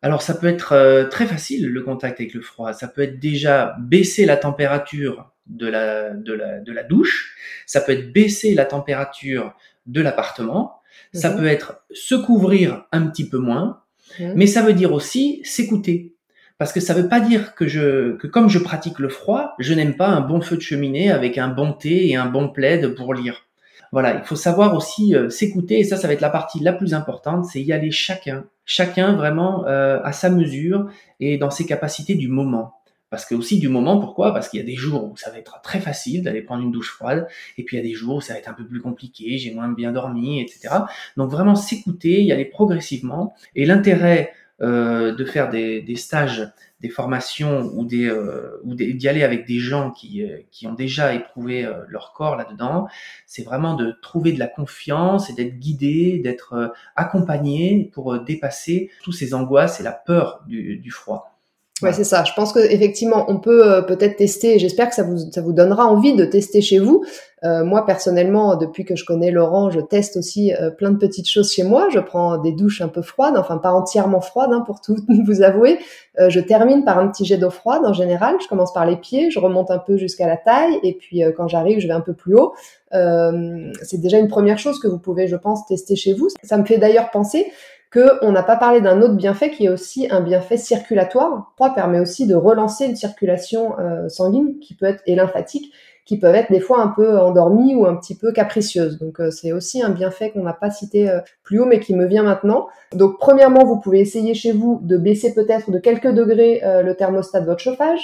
Alors 0.02 0.22
ça 0.22 0.34
peut 0.34 0.46
être 0.46 0.72
euh, 0.72 1.06
très 1.06 1.26
facile 1.26 1.66
le 1.68 1.82
contact 1.82 2.20
avec 2.20 2.32
le 2.32 2.42
froid. 2.42 2.72
Ça 2.72 2.86
peut 2.86 3.02
être 3.02 3.18
déjà 3.18 3.74
baisser 3.80 4.24
la 4.24 4.36
température 4.36 5.32
de 5.48 5.66
la, 5.66 6.10
de 6.10 6.32
la, 6.32 6.60
de 6.60 6.72
la 6.72 6.84
douche. 6.84 7.36
Ça 7.66 7.80
peut 7.80 7.92
être 7.92 8.12
baisser 8.12 8.54
la 8.54 8.66
température 8.66 9.52
de 9.86 10.00
l'appartement. 10.00 10.76
Ça 11.12 11.30
mhm. 11.30 11.38
peut 11.38 11.46
être 11.46 11.82
se 11.90 12.14
couvrir 12.14 12.86
un 12.92 13.08
petit 13.08 13.28
peu 13.28 13.38
moins. 13.38 13.80
Mhm. 14.20 14.34
Mais 14.36 14.46
ça 14.46 14.62
veut 14.62 14.74
dire 14.74 14.92
aussi 14.92 15.40
s'écouter 15.42 16.15
Parce 16.58 16.72
que 16.72 16.80
ça 16.80 16.94
ne 16.94 17.02
veut 17.02 17.08
pas 17.08 17.20
dire 17.20 17.54
que 17.54 17.66
je, 17.66 18.16
que 18.16 18.26
comme 18.26 18.48
je 18.48 18.58
pratique 18.58 18.98
le 18.98 19.08
froid, 19.08 19.54
je 19.58 19.74
n'aime 19.74 19.94
pas 19.94 20.08
un 20.08 20.20
bon 20.20 20.40
feu 20.40 20.56
de 20.56 20.62
cheminée 20.62 21.10
avec 21.10 21.36
un 21.36 21.48
bon 21.48 21.72
thé 21.72 22.08
et 22.08 22.16
un 22.16 22.26
bon 22.26 22.48
plaid 22.48 22.94
pour 22.94 23.12
lire. 23.12 23.46
Voilà, 23.92 24.14
il 24.14 24.24
faut 24.24 24.36
savoir 24.36 24.74
aussi 24.74 25.14
euh, 25.14 25.30
s'écouter 25.30 25.78
et 25.78 25.84
ça, 25.84 25.96
ça 25.96 26.06
va 26.06 26.14
être 26.14 26.20
la 26.20 26.30
partie 26.30 26.60
la 26.60 26.72
plus 26.72 26.92
importante, 26.94 27.44
c'est 27.44 27.62
y 27.62 27.72
aller 27.72 27.90
chacun, 27.90 28.44
chacun 28.64 29.14
vraiment 29.14 29.66
euh, 29.66 30.00
à 30.02 30.12
sa 30.12 30.28
mesure 30.28 30.90
et 31.20 31.38
dans 31.38 31.50
ses 31.50 31.66
capacités 31.66 32.14
du 32.14 32.28
moment. 32.28 32.74
Parce 33.10 33.24
que 33.24 33.36
aussi 33.36 33.60
du 33.60 33.68
moment, 33.68 34.00
pourquoi? 34.00 34.34
Parce 34.34 34.48
qu'il 34.48 34.58
y 34.58 34.62
a 34.62 34.66
des 34.66 34.74
jours 34.74 35.04
où 35.04 35.16
ça 35.16 35.30
va 35.30 35.38
être 35.38 35.60
très 35.62 35.78
facile 35.78 36.22
d'aller 36.24 36.42
prendre 36.42 36.62
une 36.62 36.72
douche 36.72 36.90
froide, 36.90 37.28
et 37.56 37.62
puis 37.62 37.76
il 37.76 37.80
y 37.80 37.82
a 37.82 37.86
des 37.88 37.94
jours 37.94 38.16
où 38.16 38.20
ça 38.20 38.32
va 38.32 38.40
être 38.40 38.48
un 38.48 38.52
peu 38.52 38.66
plus 38.66 38.80
compliqué, 38.80 39.38
j'ai 39.38 39.54
moins 39.54 39.68
bien 39.68 39.92
dormi, 39.92 40.40
etc. 40.40 40.74
Donc 41.16 41.30
vraiment 41.30 41.54
s'écouter, 41.54 42.22
y 42.22 42.32
aller 42.32 42.44
progressivement. 42.44 43.34
Et 43.54 43.64
l'intérêt 43.64 44.32
de 44.60 45.24
faire 45.24 45.50
des, 45.50 45.82
des, 45.82 45.96
stages, 45.96 46.50
des 46.80 46.88
formations 46.88 47.70
ou 47.74 47.84
des 47.84 48.06
euh, 48.06 48.60
ou 48.64 48.74
d'y 48.74 49.08
aller 49.08 49.22
avec 49.22 49.46
des 49.46 49.58
gens 49.58 49.90
qui 49.90 50.22
euh, 50.22 50.38
qui 50.50 50.66
ont 50.66 50.72
déjà 50.72 51.14
éprouvé 51.14 51.68
leur 51.88 52.12
corps 52.12 52.36
là-dedans, 52.36 52.86
c'est 53.26 53.42
vraiment 53.42 53.74
de 53.74 53.92
trouver 54.02 54.32
de 54.32 54.38
la 54.38 54.48
confiance 54.48 55.28
et 55.30 55.34
d'être 55.34 55.58
guidé, 55.58 56.18
d'être 56.18 56.72
accompagné 56.96 57.90
pour 57.92 58.18
dépasser 58.20 58.90
tous 59.02 59.12
ces 59.12 59.34
angoisses 59.34 59.80
et 59.80 59.82
la 59.82 59.92
peur 59.92 60.42
du, 60.46 60.78
du 60.78 60.90
froid. 60.90 61.35
Ouais, 61.82 61.92
c'est 61.92 62.04
ça. 62.04 62.24
Je 62.24 62.32
pense 62.32 62.54
que 62.54 62.58
effectivement, 62.58 63.26
on 63.28 63.38
peut 63.38 63.70
euh, 63.70 63.82
peut-être 63.82 64.16
tester. 64.16 64.58
J'espère 64.58 64.88
que 64.88 64.94
ça 64.94 65.02
vous 65.02 65.30
ça 65.30 65.42
vous 65.42 65.52
donnera 65.52 65.84
envie 65.84 66.14
de 66.14 66.24
tester 66.24 66.62
chez 66.62 66.78
vous. 66.78 67.04
Euh, 67.44 67.66
moi 67.66 67.84
personnellement, 67.84 68.56
depuis 68.56 68.86
que 68.86 68.96
je 68.96 69.04
connais 69.04 69.30
Laurent, 69.30 69.68
je 69.68 69.80
teste 69.80 70.16
aussi 70.16 70.54
euh, 70.54 70.70
plein 70.70 70.90
de 70.90 70.96
petites 70.96 71.28
choses 71.28 71.52
chez 71.52 71.64
moi. 71.64 71.88
Je 71.92 71.98
prends 71.98 72.38
des 72.38 72.52
douches 72.52 72.80
un 72.80 72.88
peu 72.88 73.02
froides, 73.02 73.36
enfin 73.36 73.58
pas 73.58 73.72
entièrement 73.72 74.22
froides, 74.22 74.54
hein, 74.54 74.62
pour 74.64 74.80
tout 74.80 74.96
vous 75.26 75.42
avouer. 75.42 75.78
je 76.18 76.40
termine 76.40 76.82
par 76.82 76.98
un 76.98 77.08
petit 77.08 77.26
jet 77.26 77.36
d'eau 77.36 77.50
froide 77.50 77.82
en 77.84 77.92
général. 77.92 78.36
Je 78.42 78.48
commence 78.48 78.72
par 78.72 78.86
les 78.86 78.96
pieds, 78.96 79.30
je 79.30 79.38
remonte 79.38 79.70
un 79.70 79.78
peu 79.78 79.98
jusqu'à 79.98 80.26
la 80.26 80.38
taille, 80.38 80.78
et 80.82 80.94
puis 80.94 81.20
quand 81.36 81.46
j'arrive, 81.46 81.80
je 81.80 81.86
vais 81.88 81.92
un 81.92 82.00
peu 82.00 82.14
plus 82.14 82.36
haut. 82.36 82.54
c'est 82.90 84.00
déjà 84.00 84.18
une 84.18 84.28
première 84.28 84.58
chose 84.58 84.80
que 84.80 84.88
vous 84.88 84.98
pouvez, 84.98 85.28
je 85.28 85.36
pense, 85.36 85.66
tester 85.66 85.94
chez 85.94 86.14
vous. 86.14 86.28
Ça 86.42 86.56
me 86.56 86.64
fait 86.64 86.78
d'ailleurs 86.78 87.10
penser 87.10 87.52
qu'on 87.96 88.32
n'a 88.32 88.42
pas 88.42 88.56
parlé 88.56 88.80
d'un 88.80 89.00
autre 89.00 89.14
bienfait 89.14 89.50
qui 89.50 89.64
est 89.64 89.68
aussi 89.70 90.06
un 90.10 90.20
bienfait 90.20 90.58
circulatoire. 90.58 91.52
Froid 91.54 91.74
permet 91.74 91.98
aussi 91.98 92.26
de 92.26 92.34
relancer 92.34 92.84
une 92.84 92.96
circulation 92.96 93.78
euh, 93.78 94.08
sanguine 94.08 94.58
qui 94.58 94.74
peut 94.74 94.86
être 94.86 95.02
et 95.06 95.14
lymphatique 95.14 95.72
qui 96.04 96.18
peuvent 96.18 96.34
être 96.36 96.52
des 96.52 96.60
fois 96.60 96.80
un 96.80 96.88
peu 96.88 97.18
endormies 97.18 97.74
ou 97.74 97.84
un 97.84 97.96
petit 97.96 98.16
peu 98.16 98.32
capricieuses. 98.32 98.98
Donc 98.98 99.18
euh, 99.18 99.30
c'est 99.30 99.52
aussi 99.52 99.82
un 99.82 99.88
bienfait 99.88 100.30
qu'on 100.30 100.42
n'a 100.42 100.52
pas 100.52 100.70
cité 100.70 101.08
euh, 101.08 101.20
plus 101.42 101.58
haut 101.58 101.64
mais 101.64 101.80
qui 101.80 101.94
me 101.94 102.06
vient 102.06 102.22
maintenant. 102.22 102.68
Donc 102.92 103.18
premièrement, 103.18 103.64
vous 103.64 103.80
pouvez 103.80 104.00
essayer 104.00 104.34
chez 104.34 104.52
vous 104.52 104.78
de 104.82 104.98
baisser 104.98 105.34
peut-être 105.34 105.70
de 105.70 105.78
quelques 105.78 106.12
degrés 106.12 106.60
le 106.62 106.92
thermostat 106.94 107.40
de 107.40 107.46
votre 107.46 107.60
chauffage. 107.60 108.00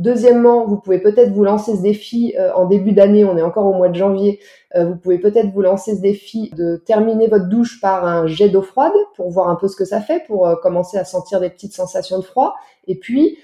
Deuxièmement, 0.00 0.66
vous 0.66 0.78
pouvez 0.78 0.98
peut-être 0.98 1.30
vous 1.30 1.44
lancer 1.44 1.76
ce 1.76 1.82
défi 1.82 2.34
euh, 2.38 2.54
en 2.54 2.64
début 2.64 2.92
d'année, 2.92 3.22
on 3.26 3.36
est 3.36 3.42
encore 3.42 3.66
au 3.66 3.74
mois 3.74 3.90
de 3.90 3.94
janvier, 3.94 4.40
euh, 4.74 4.86
vous 4.86 4.96
pouvez 4.96 5.18
peut-être 5.18 5.50
vous 5.52 5.60
lancer 5.60 5.94
ce 5.94 6.00
défi 6.00 6.50
de 6.56 6.76
terminer 6.86 7.28
votre 7.28 7.50
douche 7.50 7.82
par 7.82 8.06
un 8.06 8.26
jet 8.26 8.48
d'eau 8.48 8.62
froide 8.62 8.94
pour 9.14 9.28
voir 9.28 9.50
un 9.50 9.56
peu 9.56 9.68
ce 9.68 9.76
que 9.76 9.84
ça 9.84 10.00
fait, 10.00 10.24
pour 10.26 10.48
euh, 10.48 10.54
commencer 10.62 10.96
à 10.96 11.04
sentir 11.04 11.38
des 11.38 11.50
petites 11.50 11.74
sensations 11.74 12.18
de 12.18 12.24
froid. 12.24 12.54
Et 12.86 12.98
puis, 12.98 13.36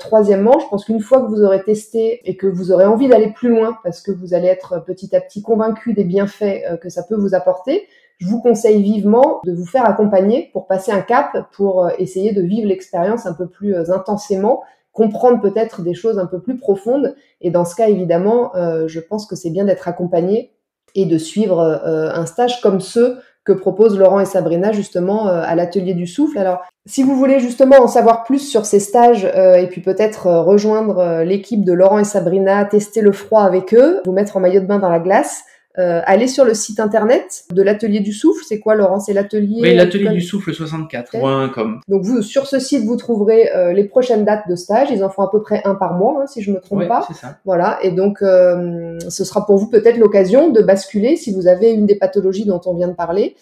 troisièmement, 0.00 0.58
je 0.58 0.66
pense 0.66 0.86
qu'une 0.86 0.98
fois 0.98 1.20
que 1.20 1.28
vous 1.28 1.42
aurez 1.44 1.62
testé 1.62 2.20
et 2.28 2.36
que 2.36 2.48
vous 2.48 2.72
aurez 2.72 2.84
envie 2.84 3.06
d'aller 3.06 3.30
plus 3.30 3.50
loin, 3.50 3.78
parce 3.84 4.00
que 4.00 4.10
vous 4.10 4.34
allez 4.34 4.48
être 4.48 4.82
petit 4.84 5.14
à 5.14 5.20
petit 5.20 5.40
convaincu 5.40 5.92
des 5.92 6.02
bienfaits 6.02 6.80
que 6.80 6.88
ça 6.88 7.04
peut 7.04 7.14
vous 7.14 7.32
apporter, 7.32 7.86
je 8.18 8.26
vous 8.26 8.40
conseille 8.40 8.82
vivement 8.82 9.40
de 9.44 9.52
vous 9.52 9.66
faire 9.66 9.88
accompagner 9.88 10.50
pour 10.52 10.66
passer 10.66 10.90
un 10.90 11.00
cap, 11.00 11.30
pour 11.52 11.88
essayer 11.98 12.32
de 12.32 12.42
vivre 12.42 12.66
l'expérience 12.66 13.24
un 13.26 13.34
peu 13.34 13.46
plus 13.46 13.76
intensément 13.88 14.64
comprendre 14.98 15.40
peut-être 15.40 15.82
des 15.82 15.94
choses 15.94 16.18
un 16.18 16.26
peu 16.26 16.40
plus 16.40 16.58
profondes. 16.58 17.14
Et 17.40 17.52
dans 17.52 17.64
ce 17.64 17.76
cas, 17.76 17.88
évidemment, 17.88 18.50
euh, 18.56 18.88
je 18.88 18.98
pense 18.98 19.26
que 19.26 19.36
c'est 19.36 19.50
bien 19.50 19.64
d'être 19.64 19.86
accompagné 19.86 20.50
et 20.96 21.06
de 21.06 21.18
suivre 21.18 21.60
euh, 21.60 22.10
un 22.12 22.26
stage 22.26 22.60
comme 22.60 22.80
ceux 22.80 23.18
que 23.44 23.52
proposent 23.52 23.96
Laurent 23.96 24.18
et 24.18 24.24
Sabrina 24.24 24.72
justement 24.72 25.28
euh, 25.28 25.40
à 25.44 25.54
l'atelier 25.54 25.94
du 25.94 26.08
souffle. 26.08 26.36
Alors, 26.36 26.62
si 26.84 27.04
vous 27.04 27.14
voulez 27.14 27.38
justement 27.38 27.76
en 27.76 27.86
savoir 27.86 28.24
plus 28.24 28.40
sur 28.40 28.66
ces 28.66 28.80
stages 28.80 29.24
et 29.24 29.66
puis 29.70 29.82
peut-être 29.82 30.26
rejoindre 30.26 31.22
l'équipe 31.22 31.64
de 31.64 31.72
Laurent 31.72 31.98
et 31.98 32.04
Sabrina, 32.04 32.64
tester 32.64 33.00
le 33.02 33.12
froid 33.12 33.42
avec 33.42 33.74
eux, 33.74 34.00
vous 34.04 34.12
mettre 34.12 34.36
en 34.36 34.40
maillot 34.40 34.62
de 34.62 34.66
bain 34.66 34.78
dans 34.78 34.88
la 34.88 34.98
glace, 34.98 35.44
euh, 35.78 36.00
allez 36.06 36.26
sur 36.26 36.44
le 36.44 36.54
site 36.54 36.80
internet 36.80 37.44
de 37.52 37.62
l'atelier 37.62 38.00
du 38.00 38.12
souffle. 38.12 38.44
C'est 38.46 38.58
quoi, 38.58 38.74
Laurent? 38.74 38.98
C'est 38.98 39.12
l'atelier. 39.12 39.60
Oui, 39.62 39.74
l'atelier 39.74 40.10
du 40.10 40.20
souffle 40.20 40.50
64.com. 40.50 41.80
Donc 41.86 42.02
vous, 42.02 42.22
sur 42.22 42.46
ce 42.46 42.58
site, 42.58 42.84
vous 42.84 42.96
trouverez 42.96 43.50
euh, 43.54 43.72
les 43.72 43.84
prochaines 43.84 44.24
dates 44.24 44.48
de 44.48 44.56
stage. 44.56 44.88
Ils 44.90 45.04
en 45.04 45.08
font 45.08 45.22
à 45.22 45.30
peu 45.30 45.40
près 45.40 45.62
un 45.64 45.76
par 45.76 45.94
mois, 45.94 46.22
hein, 46.22 46.26
si 46.26 46.42
je 46.42 46.50
me 46.50 46.60
trompe 46.60 46.88
pas. 46.88 47.06
Ça. 47.14 47.36
Voilà. 47.44 47.78
Et 47.82 47.92
donc, 47.92 48.22
euh, 48.22 48.98
ce 49.08 49.24
sera 49.24 49.46
pour 49.46 49.56
vous 49.58 49.68
peut-être 49.68 49.98
l'occasion 49.98 50.50
de 50.50 50.62
basculer 50.62 51.16
si 51.16 51.32
vous 51.32 51.46
avez 51.46 51.70
une 51.70 51.86
des 51.86 51.96
pathologies 51.96 52.44
dont 52.44 52.60
on 52.66 52.74
vient 52.74 52.88
de 52.88 52.94
parler 52.94 53.36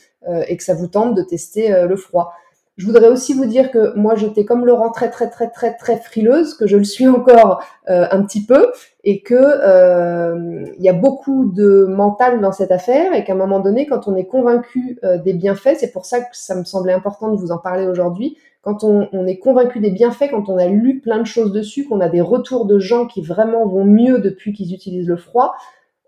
et 0.49 0.57
que 0.57 0.65
ça 0.65 0.75
vous 0.75 0.89
tente 0.89 1.15
de 1.15 1.23
tester 1.23 1.87
le 1.87 1.95
froid. 1.95 2.35
Je 2.77 2.85
voudrais 2.85 3.09
aussi 3.09 3.33
vous 3.33 3.47
dire 3.47 3.71
que 3.71 3.97
moi 3.97 4.17
j'étais 4.17 4.45
comme 4.45 4.67
Laurent 4.67 4.91
très 4.91 5.11
très 5.11 5.31
très 5.31 5.49
très 5.49 5.75
très 5.75 5.97
frileuse, 5.97 6.53
que 6.53 6.67
je 6.67 6.77
le 6.77 6.85
suis 6.85 7.09
encore 7.09 7.63
euh, 7.89 8.07
un 8.11 8.23
petit 8.23 8.45
peu, 8.45 8.71
et 9.03 9.23
que 9.23 9.35
euh, 9.35 10.67
il 10.77 10.85
y 10.85 10.89
a 10.91 10.93
beaucoup 10.93 11.47
de 11.47 11.87
mental 11.87 12.43
dans 12.43 12.53
cette 12.53 12.71
affaire, 12.71 13.15
et 13.15 13.25
qu'à 13.25 13.33
un 13.33 13.37
moment 13.37 13.61
donné, 13.61 13.87
quand 13.87 14.09
on 14.09 14.15
est 14.15 14.27
convaincu 14.27 14.99
euh, 15.05 15.17
des 15.17 15.33
bienfaits, 15.33 15.77
c'est 15.79 15.91
pour 15.91 16.05
ça 16.05 16.21
que 16.21 16.27
ça 16.33 16.55
me 16.55 16.65
semblait 16.65 16.93
important 16.93 17.33
de 17.33 17.37
vous 17.37 17.51
en 17.51 17.57
parler 17.57 17.87
aujourd'hui. 17.87 18.37
Quand 18.61 18.85
on, 18.85 19.09
on 19.13 19.27
est 19.27 19.39
convaincu 19.39 19.81
des 19.81 19.91
bienfaits, 19.91 20.31
quand 20.31 20.51
on 20.51 20.59
a 20.59 20.67
lu 20.67 21.01
plein 21.01 21.19
de 21.19 21.27
choses 21.27 21.53
dessus, 21.53 21.87
qu'on 21.89 22.01
a 22.01 22.11
des 22.11 22.21
retours 22.21 22.67
de 22.67 22.79
gens 22.79 23.07
qui 23.07 23.23
vraiment 23.23 23.67
vont 23.67 23.87
mieux 23.87 24.19
depuis 24.19 24.53
qu'ils 24.53 24.75
utilisent 24.75 25.09
le 25.09 25.17
froid, 25.17 25.55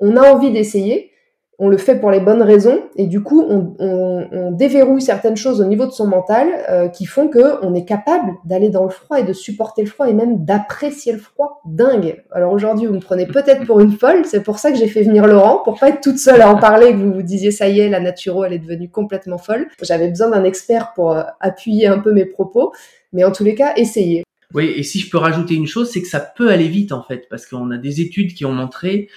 on 0.00 0.18
a 0.18 0.31
envie 0.31 0.52
d'essayer 0.52 1.12
on 1.61 1.68
le 1.68 1.77
fait 1.77 1.97
pour 1.97 2.12
les 2.12 2.21
bonnes 2.21 2.42
raisons 2.42 2.83
et 2.97 3.07
du 3.07 3.21
coup 3.21 3.42
on, 3.42 4.53
déverrouille 4.53 5.03
certaines 5.03 5.37
choses 5.37 5.61
au 5.61 5.64
niveau 5.64 5.87
de 5.87 5.92
son 5.92 6.07
mental 6.07 6.49
euh, 6.68 6.88
qui 6.88 7.05
font 7.05 7.29
que 7.29 7.64
on 7.64 7.75
est 7.75 7.85
capable 7.85 8.33
d'aller 8.44 8.71
dans 8.71 8.85
le 8.85 8.90
froid 8.90 9.21
et 9.21 9.25
de 9.25 9.33
supporter 9.33 9.83
le 9.83 9.88
froid 9.88 10.09
et 10.09 10.14
même 10.14 10.44
d'apprécier 10.44 11.12
le 11.12 11.18
froid. 11.18 11.61
Dingue. 11.64 12.23
Alors 12.33 12.53
aujourd'hui 12.53 12.87
vous 12.87 12.94
me 12.94 13.01
prenez 13.01 13.27
peut-être 13.27 13.64
pour 13.66 13.81
une 13.81 13.92
folle, 13.92 14.25
c'est 14.25 14.42
pour 14.42 14.59
ça 14.59 14.73
que 14.73 14.79
j'ai 14.79 14.88
fait 14.88 15.03
venir 15.03 15.27
Laurent 15.27 15.61
pour 15.64 15.79
pas 15.79 15.90
être 15.90 16.01
toute 16.01 16.18
seule 16.18 16.40
à 16.40 16.51
en 16.51 16.59
parler, 16.59 16.92
que 16.92 16.97
vous 16.97 17.12
vous 17.12 17.23
disiez 17.23 17.51
ça 17.51 17.68
y 17.68 17.81
est 17.81 17.88
la 17.88 18.01
naturo 18.01 18.44
elle 18.44 18.53
est 18.53 18.59
devenue 18.59 18.88
complètement 18.88 19.38
folle. 19.38 19.68
J'avais 19.83 20.09
besoin 20.09 20.31
d'un 20.31 20.44
expert 20.44 20.92
pour 20.94 21.12
euh, 21.12 21.23
appuyer 21.40 21.87
un 21.87 21.99
peu 21.99 22.12
mes 22.12 22.25
propos, 22.25 22.73
mais 23.12 23.25
en 23.25 23.33
tous 23.33 23.44
les 23.44 23.55
cas 23.55 23.75
essayez. 23.77 24.25
Oui, 24.55 24.73
et 24.77 24.83
si 24.83 24.99
je 24.99 25.11
peux 25.11 25.18
rajouter 25.18 25.55
une 25.55 25.66
chose, 25.66 25.90
c'est 25.90 26.01
que 26.01 26.09
ça 26.09 26.21
peut 26.21 26.49
aller 26.49 26.68
vite 26.68 26.92
en 26.92 27.03
fait, 27.03 27.27
parce 27.29 27.47
qu'on 27.47 27.71
a 27.71 27.77
des 27.77 28.01
études 28.01 28.33
qui 28.33 28.47
ont 28.47 28.53
montré 28.53 29.09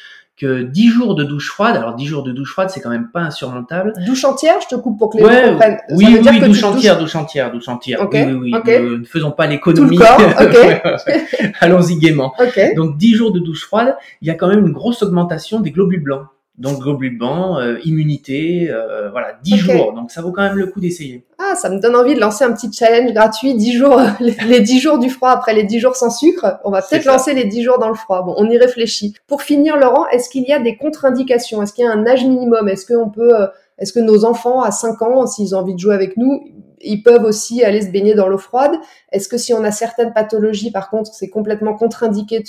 que 0.42 0.64
10 0.64 0.90
jours 0.90 1.14
de 1.14 1.24
douche 1.24 1.50
froide, 1.50 1.76
alors 1.76 1.94
10 1.94 2.08
jours 2.08 2.24
de 2.24 2.32
douche 2.32 2.52
froide, 2.52 2.72
c'est 2.72 2.82
quand 2.82 2.90
même 2.90 3.10
pas 3.14 3.22
insurmontable. 3.22 3.94
Douche 4.08 4.26
entière, 4.26 4.56
je 4.60 4.76
te 4.76 4.82
coupe 4.82 4.98
pour 4.98 5.12
que 5.12 5.18
les 5.20 5.24
gens 5.24 5.52
comprennent. 5.52 5.78
Oui, 5.92 6.08
oui, 6.10 6.20
oui 6.28 6.40
douche 6.40 6.64
entière, 6.64 6.98
douche 6.98 7.16
entière, 7.16 7.52
douche 7.52 7.68
entière. 7.68 8.08
Oui, 8.12 8.24
oui, 8.24 8.52
oui. 8.52 8.52
Ne, 8.66 9.04
faisons 9.04 9.30
pas 9.30 9.46
l'économie. 9.46 10.00
Allons-y 11.60 11.98
gaiement. 11.98 12.34
Donc 12.76 12.98
10 12.98 13.14
jours 13.14 13.32
de 13.32 13.40
douche 13.40 13.64
froide, 13.66 13.96
il 14.24 14.28
y 14.28 14.32
a 14.32 14.34
quand 14.34 14.48
même 14.48 14.66
une 14.66 14.74
grosse 14.74 15.04
augmentation 15.04 15.60
des 15.60 15.70
globules 15.70 16.02
blancs 16.02 16.26
donc 16.62 16.80
globules 16.80 17.18
blancs, 17.18 17.58
euh, 17.60 17.80
immunité, 17.84 18.70
euh, 18.70 19.10
voilà, 19.10 19.34
10 19.44 19.58
jours. 19.58 19.94
Donc 19.94 20.12
ça 20.12 20.22
vaut 20.22 20.32
quand 20.32 20.44
même 20.44 20.58
le 20.58 20.68
coup 20.68 20.80
d'essayer. 20.80 21.26
Ah, 21.40 21.56
ça 21.56 21.70
me 21.70 21.80
donne 21.80 21.96
envie 21.96 22.14
de 22.14 22.20
lancer 22.20 22.44
un 22.44 22.54
petit 22.54 22.72
challenge 22.72 23.12
gratuit, 23.14 23.56
10 23.56 23.74
jours, 23.74 24.00
les 24.20 24.60
10 24.60 24.80
jours 24.80 25.00
du 25.00 25.10
froid 25.10 25.32
après 25.32 25.54
les 25.56 25.64
10 25.64 25.80
jours 25.80 25.96
sans 25.96 26.12
sucre. 26.12 26.60
On 26.64 26.70
va 26.70 26.84
peut-être 26.84 27.06
lancer 27.06 27.34
les 27.34 27.46
10 27.46 27.64
jours 27.64 27.80
dans 27.80 27.90
le 27.90 27.96
froid. 27.96 28.22
Bon, 28.24 28.36
on 28.38 28.48
y 28.50 28.58
réfléchit. 28.58 29.16
Pour 29.28 29.42
finir, 29.42 29.76
Laurent, 29.76 30.08
est-ce 30.10 30.30
qu'il 30.30 30.44
y 30.44 30.54
a 30.54 30.60
des 30.60 30.78
contre-indications? 30.78 31.64
Est-ce 31.64 31.74
qu'il 31.74 31.84
y 31.84 31.88
a 31.88 31.92
un 31.92 32.06
âge 32.06 32.24
minimum? 32.24 32.70
Est-ce 32.70 32.86
qu'on 32.86 33.10
peut, 33.10 33.42
euh, 33.42 33.48
est-ce 33.82 33.94
que 33.94 34.00
nos 34.00 34.26
enfants 34.26 34.62
à 34.62 34.70
5 34.70 35.02
ans, 35.02 35.26
s'ils 35.26 35.56
ont 35.56 35.60
envie 35.60 35.74
de 35.74 35.80
jouer 35.80 35.96
avec 35.96 36.16
nous, 36.16 36.40
ils 36.82 37.02
peuvent 37.02 37.24
aussi 37.24 37.64
aller 37.64 37.82
se 37.82 37.90
baigner 37.90 38.14
dans 38.14 38.28
l'eau 38.28 38.38
froide? 38.38 38.74
Est-ce 39.12 39.28
que 39.28 39.38
si 39.38 39.56
on 39.56 39.64
a 39.64 39.72
certaines 39.72 40.14
pathologies, 40.14 40.70
par 40.70 40.92
contre, 40.92 41.12
c'est 41.14 41.30
complètement 41.30 41.74
contre-indiqué 41.74 42.44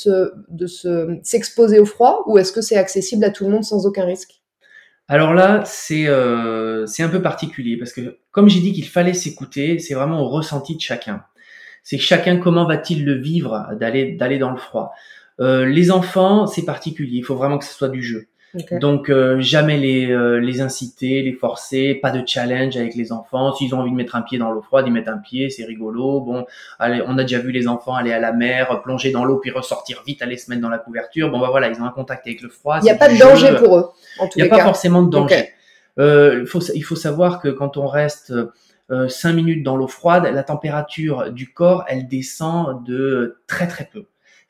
de, 0.49 0.67
se, 0.67 1.19
s'exposer 1.23 1.81
au 1.81 1.87
froid 1.87 2.23
ou 2.27 2.37
est-ce 2.37 2.53
que 2.53 2.61
c'est 2.61 2.77
accessible 2.77 3.25
à 3.25 3.31
tout 3.31 3.45
le 3.45 3.51
monde 3.51 3.65
sans 3.65 3.87
aucun 3.87 4.05
risque? 4.05 4.43
Alors 5.09 5.33
là, 5.33 5.63
c'est 5.65 6.07
euh, 6.07 6.87
c'est 6.87 7.03
un 7.03 7.09
peu 7.09 7.21
particulier 7.21 7.77
parce 7.77 7.93
que 7.93 8.19
comme 8.31 8.49
j'ai 8.49 8.61
dit 8.61 8.73
qu'il 8.73 8.87
fallait 8.87 9.15
s'écouter, 9.15 9.79
c'est 9.79 9.95
vraiment 9.95 10.21
au 10.21 10.29
ressenti 10.29 10.77
de 10.77 10.81
chacun. 10.81 11.25
C'est 11.83 11.99
chacun 11.99 12.37
comment 12.37 12.67
va-t-il 12.67 13.05
le 13.05 13.15
vivre 13.15 13.71
d'aller 13.81 14.13
d'aller 14.13 14.39
dans 14.39 14.51
le 14.51 14.59
froid? 14.59 14.93
Euh, 15.41 15.67
les 15.67 15.91
enfants, 15.91 16.47
c'est 16.47 16.65
particulier. 16.65 17.19
Il 17.19 17.25
faut 17.25 17.35
vraiment 17.35 17.59
que 17.59 17.65
ce 17.65 17.75
soit 17.75 17.89
du 17.89 18.03
jeu. 18.03 18.29
Donc 18.73 19.09
euh, 19.09 19.41
jamais 19.41 19.79
les, 19.79 20.11
euh, 20.11 20.39
les 20.39 20.61
inciter, 20.61 21.23
les 21.23 21.33
forcer, 21.33 21.95
pas 21.95 22.11
de 22.11 22.23
challenge 22.27 22.77
avec 22.77 22.95
les 22.95 23.11
enfants. 23.11 23.55
S'ils 23.55 23.75
ont 23.75 23.79
envie 23.79 23.91
de 23.91 23.97
mettre 23.97 24.15
un 24.15 24.23
pied 24.23 24.39
dans 24.39 24.51
l'eau 24.51 24.61
froide, 24.61 24.85
ils 24.87 24.93
mettent 24.93 25.09
un 25.09 25.19
pied, 25.19 25.49
c'est 25.49 25.65
rigolo. 25.65 26.21
Bon, 26.21 26.45
allez, 26.79 27.03
on 27.07 27.17
a 27.17 27.23
déjà 27.23 27.39
vu 27.39 27.51
les 27.51 27.67
enfants 27.67 27.95
aller 27.95 28.13
à 28.13 28.19
la 28.19 28.33
mer, 28.33 28.83
plonger 28.83 29.11
dans 29.11 29.25
l'eau 29.25 29.39
puis 29.39 29.51
ressortir 29.51 30.03
vite, 30.07 30.21
aller 30.21 30.37
se 30.37 30.51
mettre 30.51 30.61
dans 30.61 30.69
la 30.69 30.79
couverture. 30.79 31.31
Bon 31.31 31.39
bah 31.39 31.49
voilà, 31.51 31.69
ils 31.69 31.81
ont 31.81 31.85
un 31.87 31.91
contact 31.91 32.27
avec 32.27 32.43
le 32.43 32.51
froid. 32.51 32.79
Il 32.81 32.85
n'y 32.85 32.91
a 32.91 32.97
pas 32.97 33.09
de 33.09 33.19
danger 33.19 33.55
pour 33.57 33.79
eux. 33.79 33.89
Il 34.37 34.43
n'y 34.43 34.49
a 34.49 34.51
pas 34.51 34.63
forcément 34.63 35.03
de 35.03 35.11
danger. 35.11 35.49
Euh, 35.99 36.41
il, 36.43 36.47
faut, 36.47 36.61
il 36.75 36.83
faut 36.83 36.97
savoir 36.97 37.41
que 37.41 37.49
quand 37.49 37.77
on 37.77 37.87
reste 37.87 38.33
euh, 38.91 39.09
5 39.09 39.33
minutes 39.33 39.63
dans 39.63 39.77
l'eau 39.77 39.89
froide, 39.89 40.25
la 40.25 40.43
température 40.43 41.31
du 41.31 41.53
corps, 41.53 41.85
elle 41.89 42.09
descend 42.09 42.85
de 42.85 43.39
très 43.47 43.67
très 43.67 43.89
peu. 43.91 44.05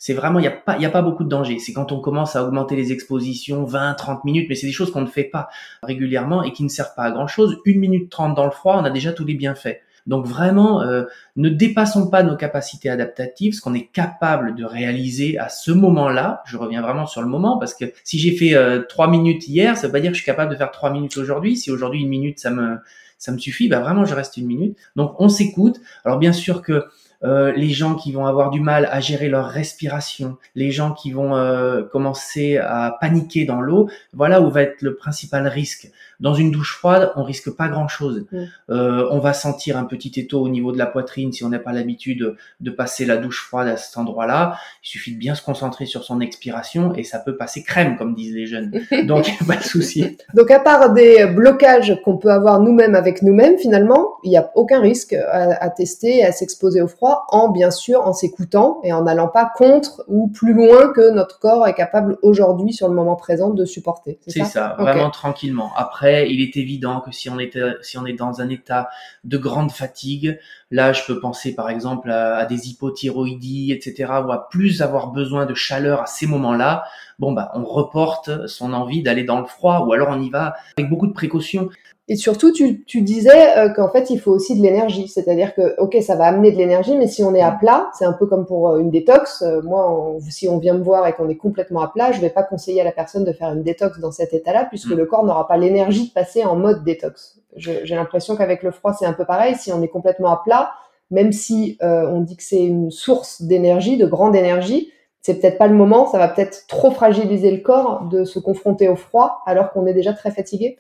C'est 0.05 0.15
vraiment, 0.15 0.41
il 0.41 0.43
n'y 0.43 0.49
a 0.49 0.51
pas, 0.51 0.77
il 0.81 0.85
a 0.85 0.91
pas 0.91 1.01
beaucoup 1.01 1.23
de 1.23 1.29
danger. 1.29 1.61
C'est 1.61 1.73
quand 1.73 1.93
on 1.93 2.01
commence 2.01 2.35
à 2.35 2.45
augmenter 2.45 2.75
les 2.75 2.91
expositions 2.91 3.63
20, 3.63 3.95
30 3.95 4.25
minutes, 4.25 4.47
mais 4.49 4.57
c'est 4.57 4.67
des 4.67 4.73
choses 4.73 4.91
qu'on 4.91 5.03
ne 5.03 5.07
fait 5.07 5.23
pas 5.23 5.49
régulièrement 5.85 6.43
et 6.43 6.53
qui 6.53 6.65
ne 6.65 6.69
servent 6.69 6.97
pas 6.97 7.05
à 7.05 7.13
grand 7.13 7.29
chose. 7.29 7.61
Une 7.65 7.79
minute 7.79 8.11
30 8.11 8.35
dans 8.35 8.45
le 8.45 8.51
froid, 8.51 8.77
on 8.81 8.85
a 8.85 8.91
déjà 8.91 9.13
tous 9.13 9.25
les 9.25 9.35
bienfaits. 9.35 9.77
Donc 10.09 10.27
vraiment, 10.27 10.83
euh, 10.83 11.05
ne 11.37 11.49
dépassons 11.49 12.11
pas 12.11 12.25
nos 12.25 12.37
capacités 12.37 12.91
adaptatives, 12.91 13.55
ce 13.55 13.61
qu'on 13.61 13.75
est 13.75 13.93
capable 13.93 14.57
de 14.57 14.65
réaliser 14.65 15.39
à 15.39 15.49
ce 15.49 15.71
moment-là. 15.71 16.43
Je 16.47 16.57
reviens 16.57 16.83
vraiment 16.83 17.07
sur 17.07 17.23
le 17.23 17.29
moment 17.29 17.59
parce 17.59 17.75
que 17.75 17.85
si 18.03 18.19
j'ai 18.19 18.35
fait 18.37 18.57
euh, 18.57 18.83
trois 18.83 19.07
minutes 19.07 19.47
hier, 19.47 19.77
ça 19.77 19.87
veut 19.87 19.93
pas 19.93 20.01
dire 20.01 20.11
que 20.11 20.17
je 20.17 20.23
suis 20.23 20.27
capable 20.27 20.51
de 20.51 20.57
faire 20.57 20.73
trois 20.73 20.91
minutes 20.91 21.17
aujourd'hui. 21.17 21.57
Si 21.57 21.71
aujourd'hui 21.71 22.01
une 22.01 22.09
minute 22.09 22.41
ça 22.41 22.51
me 22.51 22.79
ça 23.19 23.31
me 23.31 23.39
suffit, 23.39 23.69
bah 23.69 23.79
vraiment 23.79 24.05
je 24.05 24.17
reste 24.17 24.37
une 24.37 24.47
minute. 24.47 24.77
Donc 24.97 25.15
on 25.21 25.29
s'écoute. 25.29 25.81
Alors 26.05 26.19
bien 26.19 26.33
sûr 26.33 26.61
que 26.61 26.87
euh, 27.25 27.53
les 27.53 27.71
gens 27.71 27.95
qui 27.95 28.13
vont 28.13 28.27
avoir 28.27 28.51
du 28.51 28.61
mal 28.61 28.89
à 28.91 29.01
gérer 29.01 29.29
leur 29.29 29.47
respiration, 29.47 30.37
les 30.55 30.71
gens 30.71 30.93
qui 30.93 31.13
vont 31.13 31.37
euh, 31.37 31.83
commencer 31.83 32.59
à 32.59 32.97
paniquer 33.01 33.45
dans 33.45 33.61
l'eau, 33.61 33.89
voilà 34.13 34.41
où 34.41 34.51
va 34.51 34.63
être 34.63 34.83
le 34.83 34.95
principal 34.95 35.47
risque. 35.47 35.91
Dans 36.19 36.35
une 36.35 36.51
douche 36.51 36.77
froide, 36.77 37.13
on 37.17 37.25
risque 37.25 37.51
pas 37.51 37.69
grand-chose. 37.69 38.27
Mm. 38.31 38.45
Euh, 38.71 39.09
on 39.11 39.19
va 39.19 39.33
sentir 39.33 39.77
un 39.77 39.85
petit 39.85 40.13
étau 40.21 40.41
au 40.41 40.49
niveau 40.49 40.73
de 40.73 40.79
la 40.79 40.87
poitrine 40.87 41.33
si 41.33 41.45
on 41.45 41.49
n'a 41.49 41.59
pas 41.59 41.73
l'habitude 41.73 42.37
de 42.61 42.71
passer 42.71 43.05
la 43.05 43.17
douche 43.17 43.45
froide 43.45 43.69
à 43.69 43.77
cet 43.77 43.97
endroit-là. 43.99 44.57
Il 44.85 44.89
suffit 44.89 45.13
de 45.13 45.19
bien 45.19 45.35
se 45.35 45.43
concentrer 45.43 45.87
sur 45.87 46.05
son 46.05 46.21
expiration 46.21 46.95
et 46.95 47.03
ça 47.03 47.19
peut 47.19 47.37
passer 47.37 47.63
crème, 47.63 47.97
comme 47.97 48.15
disent 48.15 48.35
les 48.35 48.47
jeunes. 48.47 48.73
Donc 49.07 49.31
pas 49.47 49.57
de 49.57 49.63
souci. 49.63 50.17
Donc 50.35 50.51
à 50.51 50.61
part 50.61 50.93
des 50.93 51.27
blocages 51.27 52.01
qu'on 52.05 52.17
peut 52.17 52.31
avoir 52.31 52.61
nous-mêmes 52.61 52.95
avec 52.95 53.23
nous-mêmes, 53.23 53.59
finalement, 53.59 54.17
il 54.23 54.31
n'y 54.31 54.37
a 54.37 54.51
aucun 54.55 54.81
risque 54.81 55.13
à, 55.13 55.63
à 55.63 55.71
tester, 55.71 56.25
à 56.25 56.33
s'exposer 56.33 56.83
au 56.83 56.89
froid 56.89 57.12
en 57.29 57.49
bien 57.49 57.71
sûr 57.71 58.07
en 58.07 58.13
s'écoutant 58.13 58.81
et 58.83 58.93
en 58.93 59.03
n'allant 59.03 59.29
pas 59.29 59.51
contre 59.55 60.05
ou 60.09 60.29
plus 60.29 60.53
loin 60.53 60.93
que 60.93 61.11
notre 61.11 61.39
corps 61.39 61.67
est 61.67 61.75
capable 61.75 62.19
aujourd'hui 62.23 62.73
sur 62.73 62.89
le 62.89 62.95
moment 62.95 63.17
présent 63.17 63.51
de 63.51 63.65
supporter. 63.65 64.19
C'est 64.27 64.45
ça, 64.45 64.77
vraiment 64.79 65.11
tranquillement. 65.11 65.73
Après, 65.77 66.31
il 66.31 66.41
est 66.41 66.57
évident 66.57 67.01
que 67.01 67.13
si 67.13 67.31
on 67.31 67.39
est 67.39 67.57
si 67.83 67.99
on 67.99 68.07
est 68.07 68.13
dans 68.13 68.41
un 68.41 68.49
état 68.49 68.89
de 69.25 69.39
grande 69.39 69.73
fatigue, 69.73 70.39
là 70.71 70.93
je 70.93 71.03
peux 71.07 71.21
penser 71.21 71.55
par 71.55 71.71
exemple 71.71 72.11
à, 72.11 72.45
des 72.47 72.69
hypothyroïdies, 72.69 73.73
etc. 73.73 74.13
ou 74.27 74.33
à 74.33 74.49
plus 74.49 74.83
avoir 74.83 75.09
besoin 75.13 75.47
de 75.47 75.55
chaleur 75.55 76.03
à 76.03 76.07
ces 76.07 76.27
moments-là. 76.27 76.85
Bon 77.19 77.33
bah 77.33 77.53
on 77.55 77.65
reporte 77.65 78.47
son 78.47 78.73
envie 78.73 79.03
d'aller 79.03 79.25
dans 79.25 79.41
le 79.41 79.47
froid 79.47 79.85
ou 79.87 79.93
alors 79.93 80.09
on 80.11 80.21
y 80.21 80.31
va 80.31 80.55
avec 80.77 80.91
beaucoup 80.91 81.07
de 81.07 81.13
précautions. 81.13 81.69
Et 82.09 82.17
surtout, 82.17 82.51
tu, 82.53 82.85
tu 82.85 83.01
disais 83.03 83.57
euh, 83.57 83.69
qu'en 83.69 83.89
fait, 83.89 84.11
il 84.11 84.19
faut 84.19 84.33
aussi 84.33 84.57
de 84.59 84.63
l'énergie. 84.63 85.07
C'est-à-dire 85.07 85.55
que, 85.55 85.81
ok, 85.81 85.97
ça 86.03 86.17
va 86.17 86.27
amener 86.27 86.51
de 86.51 86.57
l'énergie, 86.57 86.97
mais 86.97 87.07
si 87.07 87.23
on 87.23 87.33
est 87.35 87.41
à 87.41 87.53
plat, 87.53 87.91
c'est 87.97 88.05
un 88.05 88.13
peu 88.13 88.27
comme 88.27 88.45
pour 88.45 88.71
euh, 88.71 88.79
une 88.79 88.91
détox. 88.91 89.43
Euh, 89.43 89.63
moi, 89.63 90.17
si 90.29 90.49
on 90.49 90.59
vient 90.59 90.75
me 90.75 90.83
voir 90.83 91.07
et 91.07 91.13
qu'on 91.13 91.29
est 91.29 91.37
complètement 91.37 91.81
à 91.81 91.89
plat, 91.89 92.11
je 92.11 92.21
vais 92.21 92.31
pas 92.31 92.43
conseiller 92.43 92.81
à 92.81 92.85
la 92.85 92.91
personne 92.91 93.25
de 93.25 93.33
faire 93.33 93.53
une 93.53 93.63
détox 93.63 94.01
dans 94.01 94.11
cet 94.11 94.33
état-là, 94.33 94.65
puisque 94.65 94.91
mm. 94.91 94.97
le 94.97 95.07
corps 95.07 95.25
n'aura 95.25 95.47
pas 95.47 95.57
l'énergie 95.57 96.09
de 96.09 96.13
passer 96.13 96.45
en 96.45 96.57
mode 96.57 96.83
détox. 96.83 97.39
J'ai 97.55 97.95
l'impression 97.95 98.35
qu'avec 98.35 98.63
le 98.63 98.73
froid, 98.73 98.95
c'est 98.99 99.07
un 99.07 99.13
peu 99.13 99.25
pareil. 99.25 99.55
Si 99.55 99.73
on 99.73 99.83
est 99.83 99.89
complètement 99.89 100.33
à 100.33 100.43
plat, 100.43 100.73
même 101.11 101.31
si 101.31 101.77
on 101.83 102.21
dit 102.23 102.39
que 102.39 102.43
c'est 102.43 102.65
une 102.65 102.91
source 102.91 103.43
d'énergie, 103.43 103.99
de 103.99 104.07
grande 104.07 104.35
énergie, 104.35 104.91
c'est 105.21 105.39
peut-être 105.39 105.59
pas 105.59 105.67
le 105.67 105.75
moment. 105.75 106.07
Ça 106.07 106.17
va 106.17 106.29
peut-être 106.29 106.67
trop 106.67 106.91
fragiliser 106.91 107.51
le 107.51 107.61
corps 107.61 108.09
de 108.11 108.25
se 108.25 108.39
confronter 108.39 108.89
au 108.89 108.97
froid 108.97 109.43
alors 109.45 109.71
qu'on 109.71 109.87
est 109.87 109.93
déjà 109.93 110.15
très 110.15 110.31
fatigué. 110.31 110.79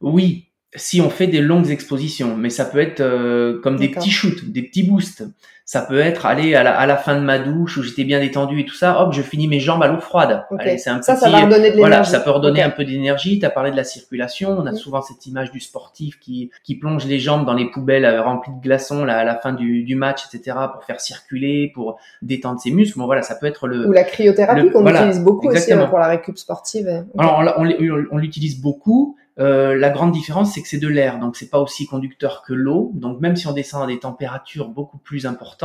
Oui, 0.00 0.47
si 0.74 1.00
on 1.00 1.10
fait 1.10 1.26
des 1.26 1.40
longues 1.40 1.70
expositions, 1.70 2.36
mais 2.36 2.50
ça 2.50 2.64
peut 2.64 2.78
être 2.78 3.00
euh, 3.00 3.60
comme 3.62 3.76
des 3.76 3.88
petits 3.88 4.10
shoots, 4.10 4.44
des 4.44 4.62
petits 4.62 4.82
boosts. 4.82 5.24
Ça 5.70 5.82
peut 5.82 5.98
être 5.98 6.24
aller 6.24 6.54
à 6.54 6.62
la, 6.62 6.74
à 6.74 6.86
la 6.86 6.96
fin 6.96 7.14
de 7.14 7.20
ma 7.20 7.38
douche 7.38 7.76
où 7.76 7.82
j'étais 7.82 8.04
bien 8.04 8.20
détendu 8.20 8.60
et 8.60 8.64
tout 8.64 8.74
ça, 8.74 9.02
hop, 9.02 9.12
je 9.12 9.20
finis 9.20 9.48
mes 9.48 9.60
jambes 9.60 9.82
à 9.82 9.88
l'eau 9.88 10.00
froide. 10.00 10.46
c'est 10.78 10.88
un 10.88 11.02
ça, 11.02 11.14
ça 11.14 11.28
va 11.28 11.40
redonner 11.40 11.56
de 11.56 11.76
l'énergie. 11.76 11.78
Voilà, 11.78 12.04
ça 12.04 12.20
peut 12.20 12.30
redonner 12.30 12.62
un 12.62 12.70
peu 12.70 12.86
d'énergie. 12.86 13.38
Tu 13.38 13.44
as 13.44 13.50
parlé 13.50 13.70
de 13.70 13.76
la 13.76 13.84
circulation. 13.84 14.56
On 14.58 14.64
a 14.64 14.72
souvent 14.72 15.02
cette 15.02 15.26
image 15.26 15.52
du 15.52 15.60
sportif 15.60 16.18
qui, 16.20 16.50
qui 16.64 16.76
plonge 16.76 17.04
les 17.04 17.18
jambes 17.18 17.44
dans 17.44 17.52
les 17.52 17.70
poubelles 17.70 18.06
euh, 18.06 18.22
remplies 18.22 18.54
de 18.54 18.62
glaçons 18.62 19.04
là, 19.04 19.18
à 19.18 19.24
la 19.24 19.36
fin 19.36 19.52
du, 19.52 19.82
du 19.82 19.94
match, 19.94 20.24
etc., 20.32 20.56
pour 20.72 20.84
faire 20.84 21.02
circuler, 21.02 21.70
pour 21.74 21.98
détendre 22.22 22.58
ses 22.58 22.70
muscles. 22.70 22.98
Bon, 22.98 23.04
voilà, 23.04 23.20
ça 23.20 23.34
peut 23.34 23.44
être 23.44 23.66
le... 23.66 23.86
Ou 23.86 23.92
la 23.92 24.04
cryothérapie 24.04 24.70
qu'on 24.70 24.86
utilise 24.86 25.20
beaucoup 25.20 25.48
aussi 25.48 25.70
hein, 25.70 25.84
pour 25.84 25.98
la 25.98 26.06
récup 26.06 26.38
sportive. 26.38 27.04
Alors, 27.18 27.42
on, 27.58 27.66
on, 27.66 28.04
on 28.10 28.16
l'utilise 28.16 28.58
beaucoup. 28.58 29.18
Euh, 29.40 29.76
la 29.76 29.90
grande 29.90 30.10
différence, 30.10 30.52
c'est 30.52 30.62
que 30.62 30.68
c'est 30.68 30.78
de 30.78 30.88
l'air, 30.88 31.20
donc 31.20 31.36
c'est 31.36 31.48
pas 31.48 31.60
aussi 31.60 31.86
conducteur 31.86 32.42
que 32.42 32.52
l'eau. 32.52 32.90
Donc 32.94 33.20
même 33.20 33.36
si 33.36 33.46
on 33.46 33.52
descend 33.52 33.84
à 33.84 33.86
des 33.86 34.00
températures 34.00 34.68
beaucoup 34.68 34.98
plus 34.98 35.26
importantes, 35.26 35.57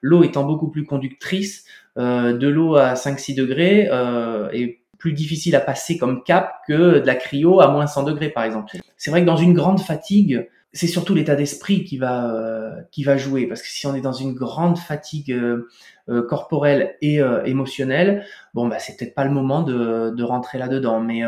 l'eau 0.00 0.22
étant 0.22 0.44
beaucoup 0.44 0.68
plus 0.68 0.84
conductrice, 0.84 1.64
euh, 1.98 2.36
de 2.36 2.48
l'eau 2.48 2.76
à 2.76 2.94
5-6 2.94 3.34
degrés 3.34 3.88
euh, 3.90 4.48
est 4.52 4.80
plus 4.98 5.12
difficile 5.12 5.56
à 5.56 5.60
passer 5.60 5.98
comme 5.98 6.22
cap 6.22 6.60
que 6.66 7.00
de 7.00 7.06
la 7.06 7.14
cryo 7.14 7.60
à 7.60 7.70
moins 7.70 7.86
100 7.86 8.04
degrés 8.04 8.30
par 8.30 8.44
exemple. 8.44 8.76
C'est 8.96 9.10
vrai 9.10 9.20
que 9.20 9.26
dans 9.26 9.36
une 9.36 9.52
grande 9.52 9.80
fatigue, 9.80 10.48
c'est 10.72 10.86
surtout 10.86 11.14
l'état 11.14 11.34
d'esprit 11.34 11.84
qui 11.84 11.98
va 11.98 12.34
euh, 12.34 12.80
qui 12.90 13.04
va 13.04 13.16
jouer 13.16 13.46
parce 13.46 13.60
que 13.60 13.68
si 13.68 13.86
on 13.86 13.94
est 13.94 14.00
dans 14.00 14.12
une 14.12 14.32
grande 14.32 14.78
fatigue 14.78 15.30
euh, 15.30 15.68
euh, 16.08 16.26
corporelle 16.26 16.96
et 17.02 17.20
émotionnelle, 17.44 18.24
bon 18.54 18.66
bah 18.66 18.78
c'est 18.78 18.96
peut-être 18.96 19.14
pas 19.14 19.24
le 19.24 19.30
moment 19.30 19.62
de, 19.62 20.10
de 20.10 20.24
rentrer 20.24 20.58
là-dedans, 20.58 21.00
mais 21.00 21.22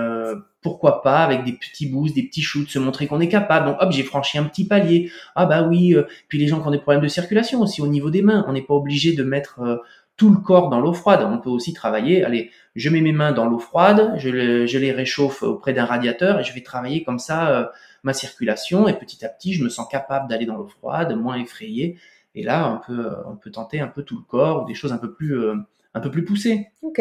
pourquoi 0.62 1.02
pas 1.02 1.18
avec 1.18 1.44
des 1.44 1.52
petits 1.52 1.86
boosts, 1.86 2.14
des 2.14 2.24
petits 2.24 2.42
shoots, 2.42 2.68
se 2.68 2.78
montrer 2.78 3.06
qu'on 3.06 3.20
est 3.20 3.28
capable. 3.28 3.66
Donc 3.66 3.76
hop, 3.80 3.92
j'ai 3.92 4.02
franchi 4.02 4.38
un 4.38 4.44
petit 4.44 4.66
palier. 4.66 5.12
Ah 5.36 5.46
bah 5.46 5.62
oui, 5.62 5.94
puis 6.26 6.38
les 6.38 6.48
gens 6.48 6.60
qui 6.60 6.66
ont 6.66 6.72
des 6.72 6.78
problèmes 6.78 7.02
de 7.02 7.08
circulation 7.08 7.60
aussi 7.60 7.82
au 7.82 7.86
niveau 7.86 8.10
des 8.10 8.22
mains, 8.22 8.44
on 8.48 8.52
n'est 8.52 8.62
pas 8.62 8.74
obligé 8.74 9.12
de 9.12 9.22
mettre 9.22 9.60
tout 10.16 10.30
le 10.30 10.38
corps 10.38 10.68
dans 10.68 10.80
l'eau 10.80 10.92
froide. 10.92 11.22
On 11.22 11.38
peut 11.38 11.50
aussi 11.50 11.72
travailler. 11.72 12.24
Allez, 12.24 12.50
je 12.76 12.88
mets 12.90 13.00
mes 13.00 13.12
mains 13.12 13.32
dans 13.32 13.46
l'eau 13.46 13.58
froide, 13.58 14.14
je, 14.16 14.28
les 14.28 14.92
réchauffe 14.92 15.42
auprès 15.42 15.72
d'un 15.72 15.84
radiateur 15.84 16.38
et 16.40 16.44
je 16.44 16.52
vais 16.54 16.62
travailler 16.62 17.02
comme 17.02 17.18
ça 17.18 17.72
ma 18.04 18.12
circulation 18.12 18.86
et 18.86 18.96
petit 18.96 19.24
à 19.24 19.28
petit, 19.28 19.54
je 19.54 19.64
me 19.64 19.68
sens 19.68 19.88
capable 19.88 20.28
d'aller 20.28 20.46
dans 20.46 20.56
l'eau 20.56 20.68
froide, 20.68 21.16
moins 21.16 21.36
effrayé. 21.36 21.98
Et 22.36 22.42
là, 22.42 22.70
on 22.70 22.86
peut, 22.86 23.10
on 23.26 23.36
peut 23.36 23.50
tenter 23.50 23.80
un 23.80 23.88
peu 23.88 24.02
tout 24.02 24.16
le 24.16 24.22
corps 24.22 24.62
ou 24.62 24.66
des 24.66 24.74
choses 24.74 24.92
un 24.92 24.98
peu 24.98 25.12
plus, 25.12 25.38
euh, 25.38 25.56
un 25.94 26.00
peu 26.00 26.10
plus 26.10 26.24
poussées. 26.24 26.68
Ok. 26.82 27.00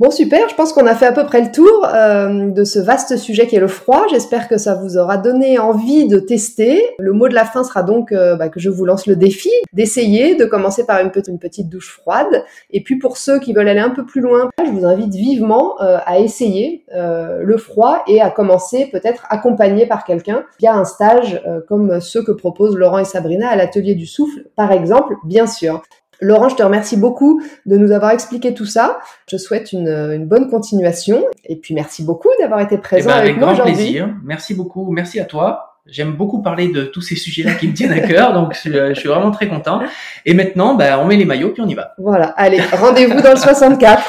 Bon, 0.00 0.12
super, 0.12 0.48
je 0.48 0.54
pense 0.54 0.72
qu'on 0.72 0.86
a 0.86 0.94
fait 0.94 1.06
à 1.06 1.12
peu 1.12 1.26
près 1.26 1.40
le 1.40 1.50
tour 1.50 1.84
euh, 1.92 2.50
de 2.50 2.62
ce 2.62 2.78
vaste 2.78 3.16
sujet 3.16 3.48
qui 3.48 3.56
est 3.56 3.60
le 3.60 3.66
froid. 3.66 4.06
J'espère 4.08 4.46
que 4.46 4.56
ça 4.56 4.76
vous 4.76 4.96
aura 4.96 5.16
donné 5.16 5.58
envie 5.58 6.06
de 6.06 6.20
tester. 6.20 6.80
Le 7.00 7.12
mot 7.12 7.26
de 7.26 7.34
la 7.34 7.44
fin 7.44 7.64
sera 7.64 7.82
donc 7.82 8.12
euh, 8.12 8.36
bah, 8.36 8.48
que 8.48 8.60
je 8.60 8.70
vous 8.70 8.84
lance 8.84 9.08
le 9.08 9.16
défi 9.16 9.50
d'essayer, 9.72 10.36
de 10.36 10.44
commencer 10.44 10.86
par 10.86 11.00
une, 11.00 11.10
petite, 11.10 11.68
douche 11.68 11.90
froide. 11.90 12.44
Et 12.70 12.84
puis 12.84 12.96
pour 12.96 13.16
ceux 13.16 13.40
qui 13.40 13.52
veulent 13.52 13.68
aller 13.68 13.80
un 13.80 13.90
peu 13.90 14.06
plus 14.06 14.20
loin, 14.20 14.50
je 14.64 14.70
vous 14.70 14.86
invite 14.86 15.12
vivement 15.16 15.82
euh, 15.82 15.98
à 16.06 16.20
essayer 16.20 16.84
le 16.94 17.56
froid 17.56 18.04
et 18.06 18.20
à 18.20 18.30
commencer 18.30 18.88
peut-être 18.92 19.26
accompagné 19.30 19.86
par 19.86 20.04
quelqu'un 20.04 20.44
via 20.60 20.74
un 20.74 20.84
stage 20.84 21.42
comme 21.66 22.00
ceux 22.00 22.22
que 22.22 22.30
proposent 22.30 22.76
Laurent 22.76 22.98
et 22.98 23.04
Sabrina 23.04 23.48
à 23.48 23.56
l'atelier 23.56 23.96
du 23.96 24.06
souffle, 24.06 24.44
par 24.54 24.70
exemple, 24.70 25.16
bien 25.24 25.48
sûr. 25.48 25.82
Laurent, 26.20 26.48
je 26.48 26.56
te 26.56 26.62
remercie 26.62 26.96
beaucoup 26.96 27.40
de 27.66 27.76
nous 27.76 27.92
avoir 27.92 28.10
expliqué 28.10 28.54
tout 28.54 28.66
ça. 28.66 28.98
Je 29.30 29.36
souhaite 29.36 29.72
une, 29.72 30.26
bonne 30.26 30.50
continuation 30.50 31.24
et 31.44 31.56
puis 31.56 31.74
merci 31.74 32.04
beaucoup 32.04 32.28
d'avoir 32.40 32.60
été 32.60 32.78
présent 32.78 33.10
eh 33.10 33.12
ben, 33.12 33.18
avec, 33.18 33.36
aujourd'hui. 33.36 33.60
Avec 33.60 33.66
grand 33.66 33.74
plaisir. 33.74 34.14
Merci 34.24 34.54
beaucoup. 34.54 34.90
Merci 34.90 35.20
à 35.20 35.24
toi. 35.24 35.68
J'aime 35.86 36.12
beaucoup 36.12 36.42
parler 36.42 36.68
de 36.68 36.82
tous 36.82 37.00
ces 37.00 37.16
sujets-là 37.16 37.54
qui 37.54 37.66
me 37.66 37.72
tiennent 37.72 37.92
à 37.92 38.00
cœur, 38.00 38.34
donc 38.34 38.54
je, 38.62 38.92
suis 38.92 39.08
vraiment 39.08 39.30
très 39.30 39.48
content. 39.48 39.80
Et 40.26 40.34
maintenant, 40.34 40.74
bah, 40.74 41.00
on 41.00 41.06
met 41.06 41.16
les 41.16 41.24
maillots 41.24 41.50
puis 41.50 41.62
on 41.62 41.68
y 41.68 41.74
va. 41.74 41.94
Voilà. 41.96 42.26
Allez, 42.36 42.60
rendez-vous 42.60 43.22
dans 43.22 43.30
le 43.30 43.36
64. 43.36 44.02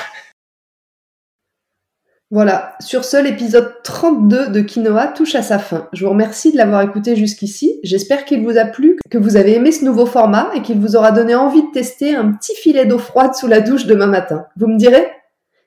Voilà, 2.31 2.75
sur 2.79 3.05
ce, 3.05 3.17
l'épisode 3.17 3.73
32 3.83 4.49
de 4.49 4.61
Quinoa 4.61 5.07
touche 5.07 5.33
à 5.33 5.41
sa 5.41 5.57
fin. 5.57 5.89
Je 5.93 6.05
vous 6.05 6.11
remercie 6.11 6.51
de 6.51 6.57
l'avoir 6.57 6.83
écouté 6.83 7.15
jusqu'ici. 7.15 7.79
J'espère 7.81 8.23
qu'il 8.23 8.43
vous 8.43 8.59
a 8.59 8.65
plu, 8.65 8.99
que 9.09 9.17
vous 9.17 9.35
avez 9.35 9.55
aimé 9.55 9.71
ce 9.71 9.83
nouveau 9.83 10.05
format 10.05 10.51
et 10.53 10.61
qu'il 10.61 10.77
vous 10.77 10.95
aura 10.95 11.11
donné 11.11 11.33
envie 11.33 11.63
de 11.63 11.71
tester 11.73 12.13
un 12.13 12.31
petit 12.33 12.53
filet 12.53 12.85
d'eau 12.85 12.99
froide 12.99 13.33
sous 13.33 13.47
la 13.47 13.61
douche 13.61 13.87
demain 13.87 14.05
matin. 14.05 14.45
Vous 14.57 14.67
me 14.67 14.77
direz? 14.77 15.07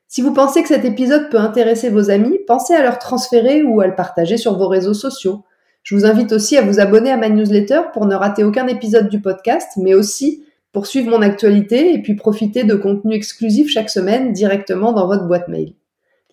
Si 0.07 0.23
vous 0.23 0.33
pensez 0.33 0.63
que 0.63 0.69
cet 0.69 0.85
épisode 0.85 1.31
peut 1.31 1.41
intéresser 1.41 1.91
vos 1.91 2.11
amis, 2.11 2.39
pensez 2.47 2.75
à 2.75 2.83
leur 2.85 3.01
transférer 3.01 3.65
ou 3.65 3.81
à 3.81 3.89
le 3.89 3.97
partager 3.97 4.37
sur 4.37 4.57
vos 4.57 4.69
réseaux 4.69 4.95
sociaux. 4.95 5.43
Je 5.83 5.97
vous 5.97 6.07
invite 6.07 6.31
aussi 6.31 6.57
à 6.57 6.63
vous 6.63 6.79
abonner 6.79 7.11
à 7.11 7.17
ma 7.17 7.29
newsletter 7.29 7.81
pour 7.93 8.07
ne 8.07 8.15
rater 8.15 8.45
aucun 8.45 8.69
épisode 8.69 9.09
du 9.09 9.21
podcast, 9.21 9.73
mais 9.79 9.95
aussi 9.95 10.45
pour 10.73 10.87
suivre 10.87 11.11
mon 11.11 11.23
actualité 11.23 11.93
et 11.93 12.01
puis 12.01 12.15
profiter 12.15 12.63
de 12.63 12.77
contenus 12.77 13.17
exclusifs 13.17 13.69
chaque 13.69 13.91
semaine 13.91 14.33
directement 14.33 14.93
dans 14.93 15.09
votre 15.09 15.27
boîte 15.27 15.49
mail. 15.49 15.75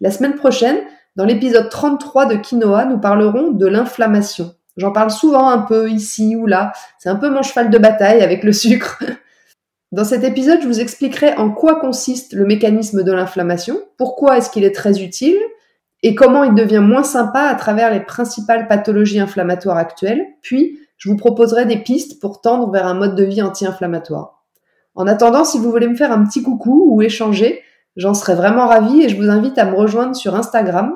La 0.02 0.12
semaine 0.12 0.36
prochaine, 0.36 0.78
dans 1.16 1.26
l'épisode 1.26 1.70
33 1.70 2.28
de 2.28 2.36
Quinoa, 2.36 2.86
nous 2.86 3.00
parlerons 3.00 3.52
de 3.52 3.68
l'inflammation. 3.68 4.54
J'en 4.78 4.94
parle 4.94 5.12
souvent 5.12 5.50
un 5.50 5.60
peu 5.60 5.90
ici 5.90 6.38
ou 6.38 6.46
là. 6.46 6.72
C'est 7.00 7.10
un 7.10 7.18
peu 7.18 7.30
mon 7.30 7.42
cheval 7.42 7.70
de 7.70 7.78
bataille 7.78 8.22
avec 8.22 8.44
le 8.44 8.54
sucre. 8.54 9.04
Dans 9.92 10.06
cet 10.06 10.24
épisode, 10.24 10.62
je 10.62 10.68
vous 10.68 10.80
expliquerai 10.80 11.34
en 11.34 11.52
quoi 11.52 11.80
consiste 11.80 12.34
le 12.34 12.46
mécanisme 12.46 13.04
de 13.04 13.12
l'inflammation, 13.12 13.82
pourquoi 13.98 14.38
est-ce 14.38 14.52
qu'il 14.52 14.64
est 14.64 14.76
très 14.76 15.02
utile, 15.02 15.40
et 16.04 16.16
comment 16.16 16.44
il 16.44 16.54
devient 16.54 16.80
moins 16.80 17.04
sympa 17.04 17.42
à 17.42 17.56
travers 17.56 17.92
les 17.92 18.00
principales 18.00 18.68
pathologies 18.68 19.20
inflammatoires 19.20 19.78
actuelles, 19.78 20.26
puis 20.42 20.80
Je 20.96 21.10
vous 21.10 21.18
proposerai 21.18 21.66
des 21.66 21.78
pistes 21.78 22.22
pour 22.22 22.40
tendre 22.42 22.72
vers 22.72 22.86
un 22.86 22.94
mode 22.94 23.16
de 23.16 23.24
vie 23.24 23.42
anti-inflammatoire. 23.42 24.44
En 24.96 25.08
attendant, 25.08 25.44
si 25.44 25.58
vous 25.58 25.72
voulez 25.72 25.88
me 25.88 25.96
faire 25.96 26.12
un 26.12 26.24
petit 26.24 26.44
coucou 26.44 26.90
ou 26.90 27.02
échanger, 27.02 27.64
j'en 28.00 28.14
serais 28.14 28.36
vraiment 28.36 28.66
ravie 28.66 29.02
et 29.02 29.10
je 29.10 29.18
vous 29.18 29.30
invite 29.30 29.58
à 29.58 29.66
me 29.66 29.76
rejoindre 29.76 30.16
sur 30.16 30.34
Instagram, 30.34 30.94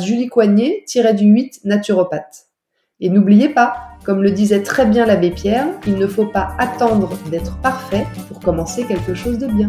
juliecoignet-du-8 0.00 1.60
naturopathe. 1.64 2.46
Et 3.00 3.10
n'oubliez 3.10 3.48
pas, 3.48 3.76
comme 4.04 4.22
le 4.22 4.30
disait 4.30 4.62
très 4.62 4.86
bien 4.86 5.06
l'abbé 5.06 5.32
Pierre, 5.32 5.66
il 5.88 5.96
ne 5.96 6.06
faut 6.06 6.26
pas 6.26 6.52
attendre 6.58 7.10
d'être 7.32 7.60
parfait 7.62 8.06
pour 8.28 8.38
commencer 8.38 8.84
quelque 8.84 9.14
chose 9.14 9.38
de 9.38 9.48
bien. 9.48 9.68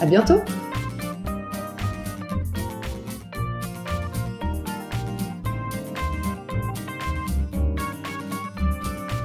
À 0.00 0.06
bientôt! 0.06 0.40